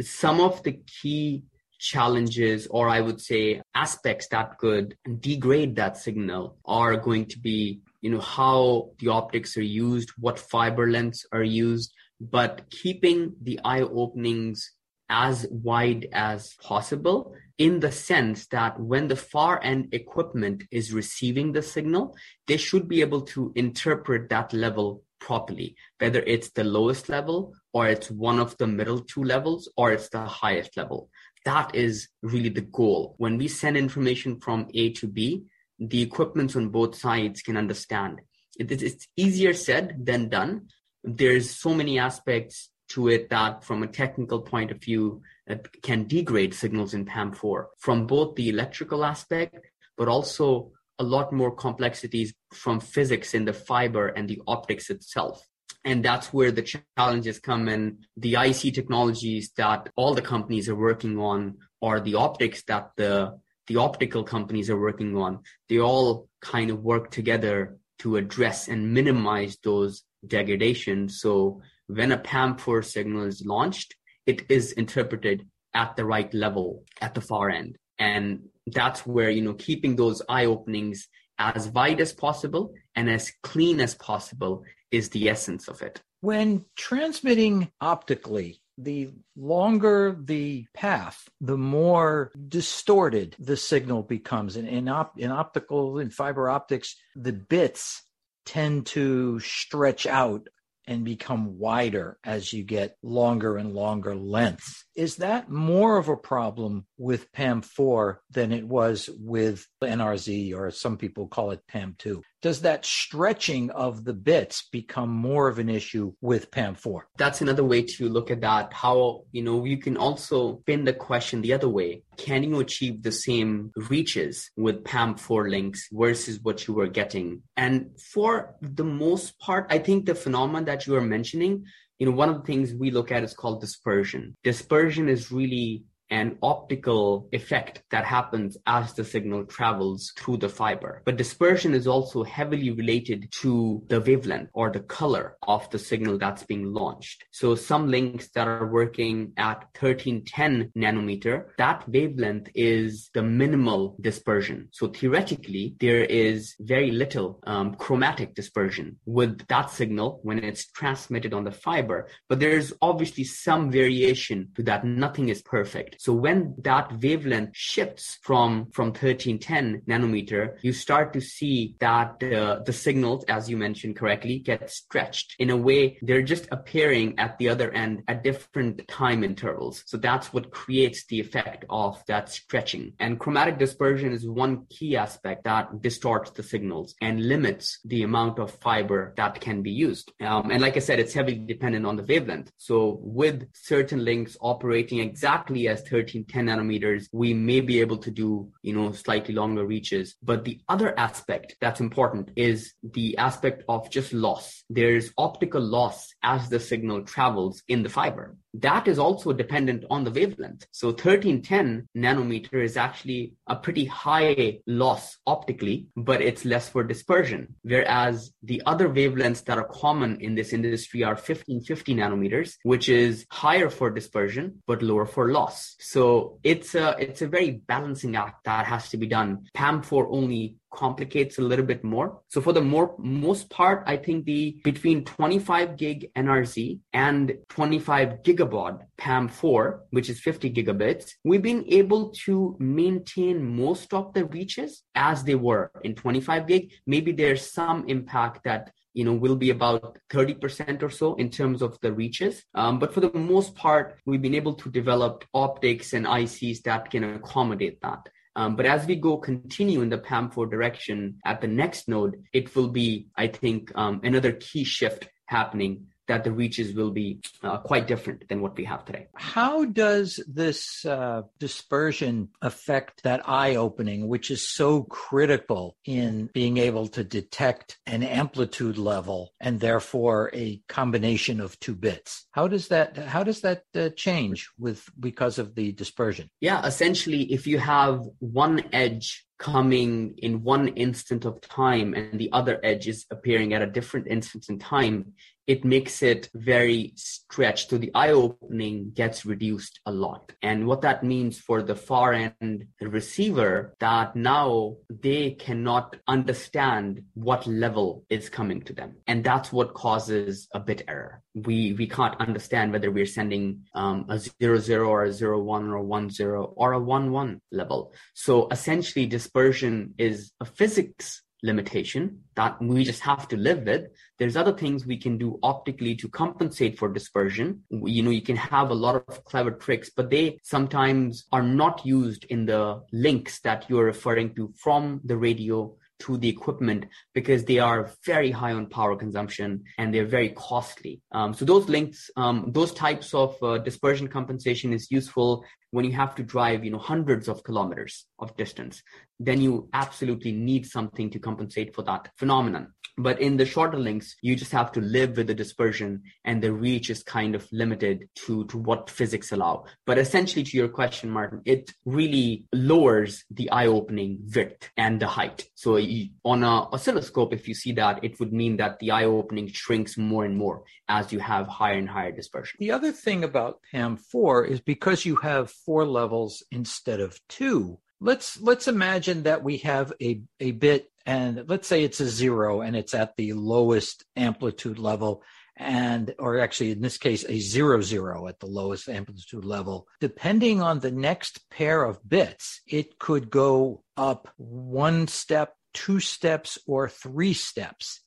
Some 0.00 0.40
of 0.40 0.62
the 0.62 0.80
key 1.00 1.44
challenges, 1.80 2.66
or 2.70 2.88
I 2.88 3.00
would 3.00 3.20
say 3.20 3.62
aspects 3.74 4.28
that 4.28 4.58
could 4.58 4.96
degrade 5.18 5.76
that 5.76 5.96
signal 5.96 6.58
are 6.64 6.96
going 6.96 7.26
to 7.26 7.38
be, 7.38 7.80
you 8.02 8.10
know, 8.10 8.20
how 8.20 8.90
the 8.98 9.08
optics 9.08 9.56
are 9.56 9.62
used, 9.62 10.10
what 10.18 10.38
fiber 10.38 10.90
lengths 10.90 11.26
are 11.32 11.42
used, 11.42 11.92
but 12.20 12.68
keeping 12.70 13.34
the 13.42 13.58
eye 13.64 13.80
openings 13.80 14.72
as 15.08 15.46
wide 15.50 16.06
as 16.12 16.54
possible 16.62 17.34
in 17.58 17.80
the 17.80 17.92
sense 17.92 18.46
that 18.46 18.78
when 18.78 19.08
the 19.08 19.16
far 19.16 19.60
end 19.62 19.88
equipment 19.92 20.62
is 20.70 20.92
receiving 20.92 21.52
the 21.52 21.62
signal, 21.62 22.16
they 22.46 22.56
should 22.56 22.88
be 22.88 23.00
able 23.00 23.22
to 23.22 23.52
interpret 23.56 24.28
that 24.28 24.52
level 24.52 25.02
properly, 25.20 25.76
whether 25.98 26.20
it's 26.20 26.50
the 26.50 26.64
lowest 26.64 27.08
level 27.08 27.52
or 27.72 27.86
it's 27.86 28.10
one 28.10 28.38
of 28.38 28.56
the 28.56 28.66
middle 28.66 29.00
two 29.00 29.22
levels 29.22 29.70
or 29.76 29.92
it's 29.92 30.08
the 30.08 30.24
highest 30.24 30.76
level. 30.76 31.10
That 31.44 31.74
is 31.74 32.08
really 32.22 32.50
the 32.50 32.60
goal. 32.60 33.14
When 33.18 33.38
we 33.38 33.48
send 33.48 33.76
information 33.76 34.40
from 34.40 34.68
A 34.74 34.92
to 34.94 35.06
B, 35.06 35.44
the 35.78 36.02
equipments 36.02 36.56
on 36.56 36.68
both 36.68 36.94
sides 36.94 37.40
can 37.42 37.56
understand. 37.56 38.20
it's 38.58 39.08
easier 39.16 39.54
said 39.54 40.04
than 40.04 40.28
done. 40.28 40.68
There's 41.02 41.50
so 41.50 41.72
many 41.72 41.98
aspects 41.98 42.68
to 42.90 43.08
it 43.08 43.30
that 43.30 43.64
from 43.64 43.82
a 43.82 43.86
technical 43.86 44.40
point 44.40 44.70
of 44.70 44.82
view 44.82 45.22
it 45.46 45.82
can 45.82 46.06
degrade 46.06 46.52
signals 46.52 46.92
in 46.92 47.06
PAM4 47.06 47.66
from 47.78 48.06
both 48.06 48.34
the 48.34 48.48
electrical 48.50 49.04
aspect, 49.04 49.66
but 49.96 50.08
also 50.08 50.72
a 50.98 51.04
lot 51.04 51.32
more 51.32 51.54
complexities 51.54 52.34
from 52.52 52.78
physics 52.78 53.32
in 53.32 53.46
the 53.46 53.52
fiber 53.54 54.08
and 54.08 54.28
the 54.28 54.42
optics 54.46 54.90
itself. 54.90 55.46
And 55.84 56.04
that's 56.04 56.32
where 56.32 56.52
the 56.52 56.80
challenges 56.96 57.38
come 57.38 57.68
in. 57.68 57.98
The 58.16 58.34
IC 58.34 58.74
technologies 58.74 59.52
that 59.56 59.88
all 59.96 60.14
the 60.14 60.22
companies 60.22 60.68
are 60.68 60.76
working 60.76 61.18
on, 61.18 61.56
or 61.80 62.00
the 62.00 62.16
optics 62.16 62.62
that 62.64 62.90
the 62.96 63.38
the 63.66 63.76
optical 63.76 64.24
companies 64.24 64.68
are 64.68 64.80
working 64.80 65.16
on, 65.16 65.38
they 65.68 65.78
all 65.78 66.28
kind 66.40 66.70
of 66.70 66.82
work 66.82 67.08
together 67.12 67.78
to 68.00 68.16
address 68.16 68.66
and 68.66 68.92
minimize 68.92 69.56
those 69.62 70.02
degradations. 70.26 71.20
So 71.20 71.62
when 71.86 72.10
a 72.10 72.18
PAM4 72.18 72.84
signal 72.84 73.26
is 73.26 73.46
launched, 73.46 73.94
it 74.26 74.50
is 74.50 74.72
interpreted 74.72 75.46
at 75.72 75.94
the 75.94 76.04
right 76.04 76.32
level 76.34 76.82
at 77.00 77.14
the 77.14 77.20
far 77.20 77.48
end. 77.48 77.78
And 77.96 78.48
that's 78.66 79.06
where, 79.06 79.30
you 79.30 79.42
know, 79.42 79.54
keeping 79.54 79.94
those 79.94 80.20
eye 80.28 80.46
openings 80.46 81.06
as 81.38 81.68
wide 81.68 82.00
as 82.00 82.12
possible 82.12 82.74
and 82.96 83.08
as 83.08 83.32
clean 83.44 83.80
as 83.80 83.94
possible 83.94 84.64
is 84.90 85.10
the 85.10 85.28
essence 85.28 85.68
of 85.68 85.82
it. 85.82 86.00
When 86.20 86.64
transmitting 86.76 87.70
optically, 87.80 88.60
the 88.76 89.10
longer 89.36 90.16
the 90.18 90.66
path, 90.74 91.28
the 91.40 91.56
more 91.56 92.30
distorted 92.48 93.36
the 93.38 93.56
signal 93.56 94.02
becomes. 94.02 94.56
And 94.56 94.68
in, 94.68 94.88
op- 94.88 95.18
in 95.18 95.30
optical, 95.30 95.98
in 95.98 96.10
fiber 96.10 96.48
optics, 96.48 96.96
the 97.14 97.32
bits 97.32 98.02
tend 98.46 98.86
to 98.86 99.38
stretch 99.40 100.06
out 100.06 100.48
and 100.86 101.04
become 101.04 101.58
wider 101.58 102.18
as 102.24 102.52
you 102.52 102.64
get 102.64 102.96
longer 103.02 103.56
and 103.56 103.74
longer 103.74 104.16
lengths. 104.16 104.84
Is 104.96 105.16
that 105.16 105.50
more 105.50 105.98
of 105.98 106.08
a 106.08 106.16
problem 106.16 106.86
with 107.00 107.32
PAM4 107.32 108.18
than 108.30 108.52
it 108.52 108.66
was 108.66 109.08
with 109.18 109.66
NRZ, 109.82 110.54
or 110.54 110.70
some 110.70 110.98
people 110.98 111.26
call 111.26 111.50
it 111.50 111.62
PAM2? 111.72 112.20
Does 112.42 112.60
that 112.60 112.84
stretching 112.84 113.70
of 113.70 114.04
the 114.04 114.12
bits 114.12 114.68
become 114.70 115.08
more 115.08 115.48
of 115.48 115.58
an 115.58 115.70
issue 115.70 116.12
with 116.20 116.50
PAM4? 116.50 117.00
That's 117.16 117.40
another 117.40 117.64
way 117.64 117.82
to 117.82 118.08
look 118.08 118.30
at 118.30 118.42
that. 118.42 118.74
How, 118.74 119.22
you 119.32 119.42
know, 119.42 119.64
you 119.64 119.78
can 119.78 119.96
also 119.96 120.62
pin 120.66 120.84
the 120.84 120.92
question 120.92 121.40
the 121.40 121.54
other 121.54 121.68
way. 121.68 122.02
Can 122.18 122.42
you 122.42 122.60
achieve 122.60 123.02
the 123.02 123.12
same 123.12 123.72
reaches 123.88 124.50
with 124.56 124.84
PAM4 124.84 125.50
links 125.50 125.88
versus 125.90 126.38
what 126.42 126.68
you 126.68 126.74
were 126.74 126.88
getting? 126.88 127.42
And 127.56 127.98
for 128.12 128.56
the 128.60 128.84
most 128.84 129.38
part, 129.38 129.66
I 129.70 129.78
think 129.78 130.04
the 130.04 130.14
phenomenon 130.14 130.66
that 130.66 130.86
you 130.86 130.96
are 130.96 131.00
mentioning 131.00 131.64
you 132.00 132.06
know, 132.06 132.12
one 132.12 132.30
of 132.30 132.36
the 132.36 132.46
things 132.46 132.72
we 132.72 132.90
look 132.90 133.12
at 133.12 133.22
is 133.22 133.34
called 133.34 133.60
dispersion. 133.60 134.34
Dispersion 134.42 135.10
is 135.10 135.30
really 135.30 135.84
an 136.10 136.38
optical 136.42 137.28
effect 137.32 137.82
that 137.90 138.04
happens 138.04 138.56
as 138.66 138.92
the 138.94 139.04
signal 139.04 139.44
travels 139.44 140.12
through 140.16 140.38
the 140.38 140.48
fiber. 140.48 141.02
But 141.04 141.16
dispersion 141.16 141.74
is 141.74 141.86
also 141.86 142.24
heavily 142.24 142.70
related 142.70 143.30
to 143.42 143.82
the 143.88 144.00
wavelength 144.00 144.50
or 144.52 144.70
the 144.70 144.80
color 144.80 145.36
of 145.46 145.68
the 145.70 145.78
signal 145.78 146.18
that's 146.18 146.42
being 146.44 146.72
launched. 146.72 147.24
So 147.30 147.54
some 147.54 147.88
links 147.88 148.28
that 148.34 148.48
are 148.48 148.66
working 148.66 149.32
at 149.36 149.64
1310 149.78 150.72
nanometer, 150.76 151.46
that 151.58 151.88
wavelength 151.88 152.48
is 152.54 153.10
the 153.14 153.22
minimal 153.22 153.96
dispersion. 154.00 154.68
So 154.72 154.88
theoretically, 154.88 155.76
there 155.80 156.04
is 156.04 156.54
very 156.60 156.90
little 156.90 157.40
um, 157.46 157.74
chromatic 157.74 158.34
dispersion 158.34 158.98
with 159.06 159.46
that 159.48 159.70
signal 159.70 160.20
when 160.22 160.42
it's 160.42 160.70
transmitted 160.72 161.32
on 161.32 161.44
the 161.44 161.52
fiber. 161.52 162.08
But 162.28 162.40
there's 162.40 162.72
obviously 162.82 163.24
some 163.24 163.70
variation 163.70 164.50
to 164.56 164.62
that. 164.64 164.84
Nothing 164.84 165.28
is 165.28 165.42
perfect. 165.42 165.99
So 166.00 166.14
when 166.14 166.54
that 166.62 166.98
wavelength 167.02 167.54
shifts 167.54 168.18
from, 168.22 168.70
from 168.72 168.86
1310 168.86 169.82
nanometer, 169.86 170.56
you 170.62 170.72
start 170.72 171.12
to 171.12 171.20
see 171.20 171.76
that 171.80 172.22
uh, 172.22 172.60
the 172.64 172.72
signals, 172.72 173.22
as 173.24 173.50
you 173.50 173.58
mentioned 173.58 173.96
correctly, 173.96 174.38
get 174.38 174.70
stretched 174.70 175.36
in 175.38 175.50
a 175.50 175.56
way 175.58 175.98
they're 176.00 176.22
just 176.22 176.48
appearing 176.52 177.18
at 177.18 177.36
the 177.36 177.50
other 177.50 177.70
end 177.72 178.02
at 178.08 178.24
different 178.24 178.88
time 178.88 179.22
intervals. 179.22 179.82
So 179.84 179.98
that's 179.98 180.32
what 180.32 180.50
creates 180.50 181.04
the 181.04 181.20
effect 181.20 181.66
of 181.68 182.02
that 182.06 182.30
stretching. 182.30 182.94
And 182.98 183.20
chromatic 183.20 183.58
dispersion 183.58 184.14
is 184.14 184.26
one 184.26 184.64
key 184.70 184.96
aspect 184.96 185.44
that 185.44 185.82
distorts 185.82 186.30
the 186.30 186.42
signals 186.42 186.94
and 187.02 187.28
limits 187.28 187.78
the 187.84 188.04
amount 188.04 188.38
of 188.38 188.52
fiber 188.52 189.12
that 189.18 189.38
can 189.42 189.60
be 189.60 189.70
used. 189.70 190.12
Um, 190.22 190.50
and 190.50 190.62
like 190.62 190.78
I 190.78 190.80
said, 190.80 190.98
it's 190.98 191.12
heavily 191.12 191.36
dependent 191.36 191.84
on 191.84 191.96
the 191.96 192.04
wavelength. 192.04 192.52
So 192.56 192.98
with 193.02 193.46
certain 193.52 194.02
links 194.02 194.38
operating 194.40 195.00
exactly 195.00 195.68
as 195.68 195.89
1310 195.90 196.46
nanometers, 196.46 197.08
we 197.12 197.34
may 197.34 197.60
be 197.60 197.80
able 197.80 197.98
to 197.98 198.10
do, 198.10 198.50
you 198.62 198.74
know, 198.74 198.92
slightly 198.92 199.34
longer 199.34 199.66
reaches. 199.66 200.16
But 200.22 200.44
the 200.44 200.60
other 200.68 200.98
aspect 200.98 201.56
that's 201.60 201.80
important 201.80 202.30
is 202.36 202.74
the 202.82 203.16
aspect 203.18 203.64
of 203.68 203.90
just 203.90 204.12
loss. 204.12 204.64
There's 204.70 205.12
optical 205.18 205.62
loss 205.62 206.14
as 206.22 206.48
the 206.48 206.60
signal 206.60 207.02
travels 207.02 207.62
in 207.68 207.82
the 207.82 207.88
fiber 207.88 208.36
that 208.54 208.88
is 208.88 208.98
also 208.98 209.32
dependent 209.32 209.84
on 209.90 210.04
the 210.04 210.10
wavelength. 210.10 210.66
So 210.72 210.88
1310 210.88 211.88
nanometer 211.96 212.64
is 212.64 212.76
actually 212.76 213.34
a 213.46 213.56
pretty 213.56 213.84
high 213.84 214.60
loss 214.66 215.18
optically, 215.26 215.86
but 215.96 216.20
it's 216.20 216.44
less 216.44 216.68
for 216.68 216.82
dispersion. 216.82 217.54
Whereas 217.62 218.32
the 218.42 218.62
other 218.66 218.88
wavelengths 218.88 219.44
that 219.44 219.58
are 219.58 219.68
common 219.68 220.20
in 220.20 220.34
this 220.34 220.52
industry 220.52 221.02
are 221.04 221.14
1550 221.14 221.94
nanometers, 221.94 222.56
which 222.62 222.88
is 222.88 223.26
higher 223.30 223.70
for 223.70 223.90
dispersion, 223.90 224.62
but 224.66 224.82
lower 224.82 225.06
for 225.06 225.30
loss. 225.30 225.76
So 225.80 226.38
it's 226.42 226.74
a, 226.74 226.96
it's 226.98 227.22
a 227.22 227.28
very 227.28 227.62
balancing 227.66 228.16
act 228.16 228.44
that 228.44 228.66
has 228.66 228.88
to 228.90 228.96
be 228.96 229.06
done. 229.06 229.46
PAM4 229.56 230.08
only 230.10 230.56
complicates 230.72 231.38
a 231.38 231.42
little 231.42 231.64
bit 231.64 231.82
more. 231.84 232.20
So 232.28 232.40
for 232.40 232.52
the 232.52 232.60
more 232.60 232.94
most 232.98 233.50
part, 233.50 233.84
I 233.86 233.96
think 233.96 234.24
the 234.24 234.60
between 234.64 235.04
25 235.04 235.76
gig 235.76 236.10
NRZ 236.16 236.80
and 236.92 237.32
25 237.48 238.22
gigabaud 238.22 238.80
PAM4, 238.98 239.80
which 239.90 240.08
is 240.08 240.20
50 240.20 240.50
gigabits, 240.50 241.12
we've 241.24 241.42
been 241.42 241.64
able 241.68 242.10
to 242.24 242.56
maintain 242.58 243.44
most 243.44 243.92
of 243.94 244.12
the 244.14 244.24
reaches 244.26 244.82
as 244.94 245.24
they 245.24 245.34
were 245.34 245.70
in 245.84 245.94
25 245.94 246.46
gig. 246.46 246.72
Maybe 246.86 247.12
there's 247.12 247.50
some 247.50 247.88
impact 247.88 248.44
that 248.44 248.70
you 248.92 249.04
know 249.04 249.12
will 249.12 249.36
be 249.36 249.50
about 249.50 249.98
30% 250.10 250.82
or 250.82 250.90
so 250.90 251.14
in 251.14 251.30
terms 251.30 251.62
of 251.62 251.78
the 251.80 251.92
reaches 251.92 252.44
um, 252.54 252.78
but 252.78 252.92
for 252.92 253.00
the 253.00 253.12
most 253.12 253.54
part 253.54 254.00
we've 254.04 254.22
been 254.22 254.34
able 254.34 254.54
to 254.54 254.68
develop 254.68 255.24
optics 255.32 255.92
and 255.92 256.06
ics 256.06 256.62
that 256.62 256.90
can 256.90 257.04
accommodate 257.04 257.80
that 257.82 258.08
um, 258.36 258.56
but 258.56 258.66
as 258.66 258.86
we 258.86 258.96
go 258.96 259.16
continue 259.16 259.82
in 259.82 259.88
the 259.88 259.98
PAM4 259.98 260.50
direction 260.50 261.16
at 261.24 261.40
the 261.40 261.48
next 261.48 261.88
node, 261.88 262.22
it 262.32 262.54
will 262.54 262.68
be, 262.68 263.08
I 263.16 263.26
think, 263.26 263.72
um, 263.74 264.00
another 264.04 264.32
key 264.32 264.64
shift 264.64 265.08
happening 265.26 265.86
that 266.10 266.24
the 266.24 266.32
reaches 266.32 266.74
will 266.74 266.90
be 266.90 267.20
uh, 267.42 267.58
quite 267.58 267.86
different 267.86 268.28
than 268.28 268.40
what 268.42 268.56
we 268.56 268.64
have 268.64 268.84
today. 268.84 269.06
How 269.14 269.64
does 269.64 270.20
this 270.26 270.84
uh, 270.84 271.22
dispersion 271.38 272.30
affect 272.42 273.04
that 273.04 273.28
eye 273.28 273.54
opening, 273.54 274.08
which 274.08 274.30
is 274.30 274.48
so 274.48 274.82
critical 274.82 275.76
in 275.84 276.28
being 276.34 276.58
able 276.58 276.88
to 276.88 277.04
detect 277.04 277.78
an 277.86 278.02
amplitude 278.02 278.76
level 278.76 279.32
and 279.40 279.60
therefore 279.60 280.30
a 280.34 280.60
combination 280.68 281.40
of 281.40 281.58
two 281.60 281.76
bits? 281.76 282.26
How 282.32 282.48
does 282.48 282.68
that 282.68 282.96
how 282.96 283.22
does 283.22 283.40
that 283.42 283.62
uh, 283.74 283.90
change 283.90 284.48
with 284.58 284.88
because 284.98 285.38
of 285.38 285.54
the 285.54 285.72
dispersion? 285.72 286.28
Yeah, 286.40 286.66
essentially, 286.66 287.32
if 287.32 287.46
you 287.46 287.58
have 287.58 288.02
one 288.18 288.64
edge 288.72 289.26
coming 289.38 290.14
in 290.18 290.42
one 290.42 290.68
instant 290.68 291.24
of 291.24 291.40
time 291.40 291.94
and 291.94 292.20
the 292.20 292.30
other 292.32 292.60
edge 292.62 292.86
is 292.86 293.06
appearing 293.10 293.54
at 293.54 293.62
a 293.62 293.66
different 293.66 294.06
instant 294.06 294.48
in 294.50 294.58
time, 294.58 295.14
it 295.50 295.64
makes 295.64 296.00
it 296.00 296.30
very 296.32 296.92
stretched. 296.94 297.70
So 297.70 297.78
the 297.78 297.90
eye 297.92 298.12
opening 298.12 298.92
gets 298.94 299.26
reduced 299.26 299.80
a 299.84 299.90
lot. 299.90 300.30
And 300.42 300.68
what 300.68 300.82
that 300.82 301.02
means 301.02 301.40
for 301.40 301.60
the 301.60 301.74
far 301.74 302.12
end 302.12 302.66
receiver 302.80 303.74
that 303.80 304.14
now 304.14 304.76
they 304.88 305.32
cannot 305.32 305.96
understand 306.06 307.02
what 307.14 307.48
level 307.48 308.04
is 308.08 308.28
coming 308.28 308.60
to 308.62 308.72
them. 308.72 308.94
And 309.08 309.24
that's 309.24 309.52
what 309.52 309.74
causes 309.74 310.46
a 310.54 310.60
bit 310.60 310.84
error. 310.86 311.20
We 311.34 311.72
we 311.72 311.88
can't 311.88 312.20
understand 312.20 312.70
whether 312.70 312.92
we're 312.92 313.16
sending 313.20 313.66
um, 313.74 314.06
a 314.08 314.20
zero 314.20 314.58
zero 314.58 314.88
or 314.88 315.02
a 315.02 315.12
zero 315.12 315.42
one 315.42 315.66
or 315.68 315.76
a 315.76 315.82
one 315.82 316.10
zero 316.10 316.52
or 316.56 316.74
a 316.74 316.78
one 316.96 317.10
one 317.10 317.40
level. 317.50 317.92
So 318.14 318.46
essentially 318.52 319.06
dispersion 319.06 319.94
is 319.98 320.30
a 320.38 320.44
physics 320.44 321.22
limitation 321.42 322.20
that 322.36 322.60
we 322.60 322.84
just 322.84 323.00
have 323.00 323.28
to 323.28 323.36
live 323.36 323.64
with. 323.64 323.86
There's 324.18 324.36
other 324.36 324.52
things 324.52 324.86
we 324.86 324.96
can 324.96 325.18
do 325.18 325.38
optically 325.42 325.94
to 325.96 326.08
compensate 326.08 326.78
for 326.78 326.92
dispersion. 326.92 327.62
You 327.70 328.02
know, 328.02 328.10
you 328.10 328.22
can 328.22 328.36
have 328.36 328.70
a 328.70 328.74
lot 328.74 328.96
of 328.96 329.24
clever 329.24 329.50
tricks, 329.50 329.90
but 329.90 330.10
they 330.10 330.40
sometimes 330.42 331.26
are 331.32 331.42
not 331.42 331.84
used 331.84 332.24
in 332.24 332.46
the 332.46 332.82
links 332.92 333.40
that 333.40 333.66
you're 333.68 333.84
referring 333.84 334.34
to 334.34 334.52
from 334.56 335.00
the 335.04 335.16
radio 335.16 335.74
to 336.00 336.16
the 336.16 336.28
equipment 336.28 336.86
because 337.14 337.44
they 337.44 337.58
are 337.58 337.90
very 338.04 338.30
high 338.30 338.52
on 338.52 338.66
power 338.66 338.96
consumption 338.96 339.62
and 339.78 339.94
they're 339.94 340.06
very 340.06 340.30
costly. 340.30 341.00
Um, 341.12 341.32
so 341.34 341.44
those 341.44 341.68
links, 341.68 342.10
um, 342.16 342.50
those 342.52 342.72
types 342.72 343.14
of 343.14 343.36
uh, 343.42 343.58
dispersion 343.58 344.08
compensation 344.08 344.72
is 344.72 344.90
useful 344.90 345.44
when 345.70 345.84
you 345.84 345.92
have 345.92 346.14
to 346.16 346.22
drive, 346.22 346.64
you 346.64 346.70
know, 346.70 346.78
hundreds 346.78 347.28
of 347.28 347.44
kilometers 347.44 348.06
of 348.18 348.36
distance. 348.36 348.82
Then 349.18 349.40
you 349.40 349.68
absolutely 349.72 350.32
need 350.32 350.66
something 350.66 351.10
to 351.10 351.18
compensate 351.18 351.74
for 351.74 351.82
that 351.82 352.10
phenomenon. 352.16 352.74
But 352.96 353.20
in 353.20 353.36
the 353.36 353.46
shorter 353.46 353.78
links, 353.78 354.16
you 354.22 354.36
just 354.36 354.52
have 354.52 354.72
to 354.72 354.80
live 354.80 355.16
with 355.16 355.26
the 355.26 355.34
dispersion 355.34 356.02
and 356.24 356.42
the 356.42 356.52
reach 356.52 356.90
is 356.90 357.02
kind 357.02 357.34
of 357.34 357.46
limited 357.52 358.08
to, 358.26 358.44
to 358.46 358.58
what 358.58 358.90
physics 358.90 359.32
allow. 359.32 359.64
But 359.86 359.98
essentially 359.98 360.44
to 360.44 360.56
your 360.56 360.68
question, 360.68 361.10
Martin, 361.10 361.42
it 361.44 361.70
really 361.84 362.44
lowers 362.52 363.24
the 363.30 363.50
eye 363.50 363.66
opening 363.66 364.18
width 364.34 364.70
and 364.76 365.00
the 365.00 365.06
height. 365.06 365.48
So 365.54 365.78
on 366.24 366.42
a 366.42 366.68
oscilloscope, 366.72 367.32
if 367.32 367.48
you 367.48 367.54
see 367.54 367.72
that, 367.72 368.04
it 368.04 368.18
would 368.20 368.32
mean 368.32 368.56
that 368.58 368.78
the 368.78 368.90
eye 368.90 369.04
opening 369.04 369.48
shrinks 369.48 369.96
more 369.96 370.24
and 370.24 370.36
more 370.36 370.64
as 370.88 371.12
you 371.12 371.18
have 371.20 371.46
higher 371.46 371.78
and 371.78 371.88
higher 371.88 372.12
dispersion. 372.12 372.56
The 372.58 372.72
other 372.72 372.92
thing 372.92 373.24
about 373.24 373.60
PAM4 373.72 374.48
is 374.48 374.60
because 374.60 375.04
you 375.04 375.16
have 375.16 375.50
four 375.50 375.86
levels 375.86 376.42
instead 376.50 377.00
of 377.00 377.18
two, 377.28 377.78
let's 378.00 378.40
let's 378.40 378.66
imagine 378.66 379.24
that 379.24 379.42
we 379.42 379.58
have 379.58 379.92
a, 380.00 380.22
a 380.40 380.52
bit 380.52 380.89
and 381.06 381.44
let's 381.48 381.68
say 381.68 381.84
it's 381.84 382.00
a 382.00 382.08
zero 382.08 382.60
and 382.60 382.76
it's 382.76 382.94
at 382.94 383.16
the 383.16 383.32
lowest 383.32 384.04
amplitude 384.16 384.78
level 384.78 385.22
and 385.56 386.14
or 386.18 386.40
actually 386.40 386.70
in 386.70 386.80
this 386.80 386.98
case 386.98 387.24
a 387.28 387.38
zero 387.38 387.80
zero 387.80 388.26
at 388.28 388.38
the 388.40 388.46
lowest 388.46 388.88
amplitude 388.88 389.44
level. 389.44 389.86
Depending 390.00 390.62
on 390.62 390.80
the 390.80 390.90
next 390.90 391.48
pair 391.50 391.82
of 391.84 392.06
bits 392.08 392.60
it 392.66 392.98
could 392.98 393.30
go 393.30 393.82
up 393.96 394.28
one 394.36 395.06
step 395.08 395.54
two 395.74 396.00
steps 396.00 396.58
or 396.66 396.88
three 396.88 397.32
steps 397.32 398.00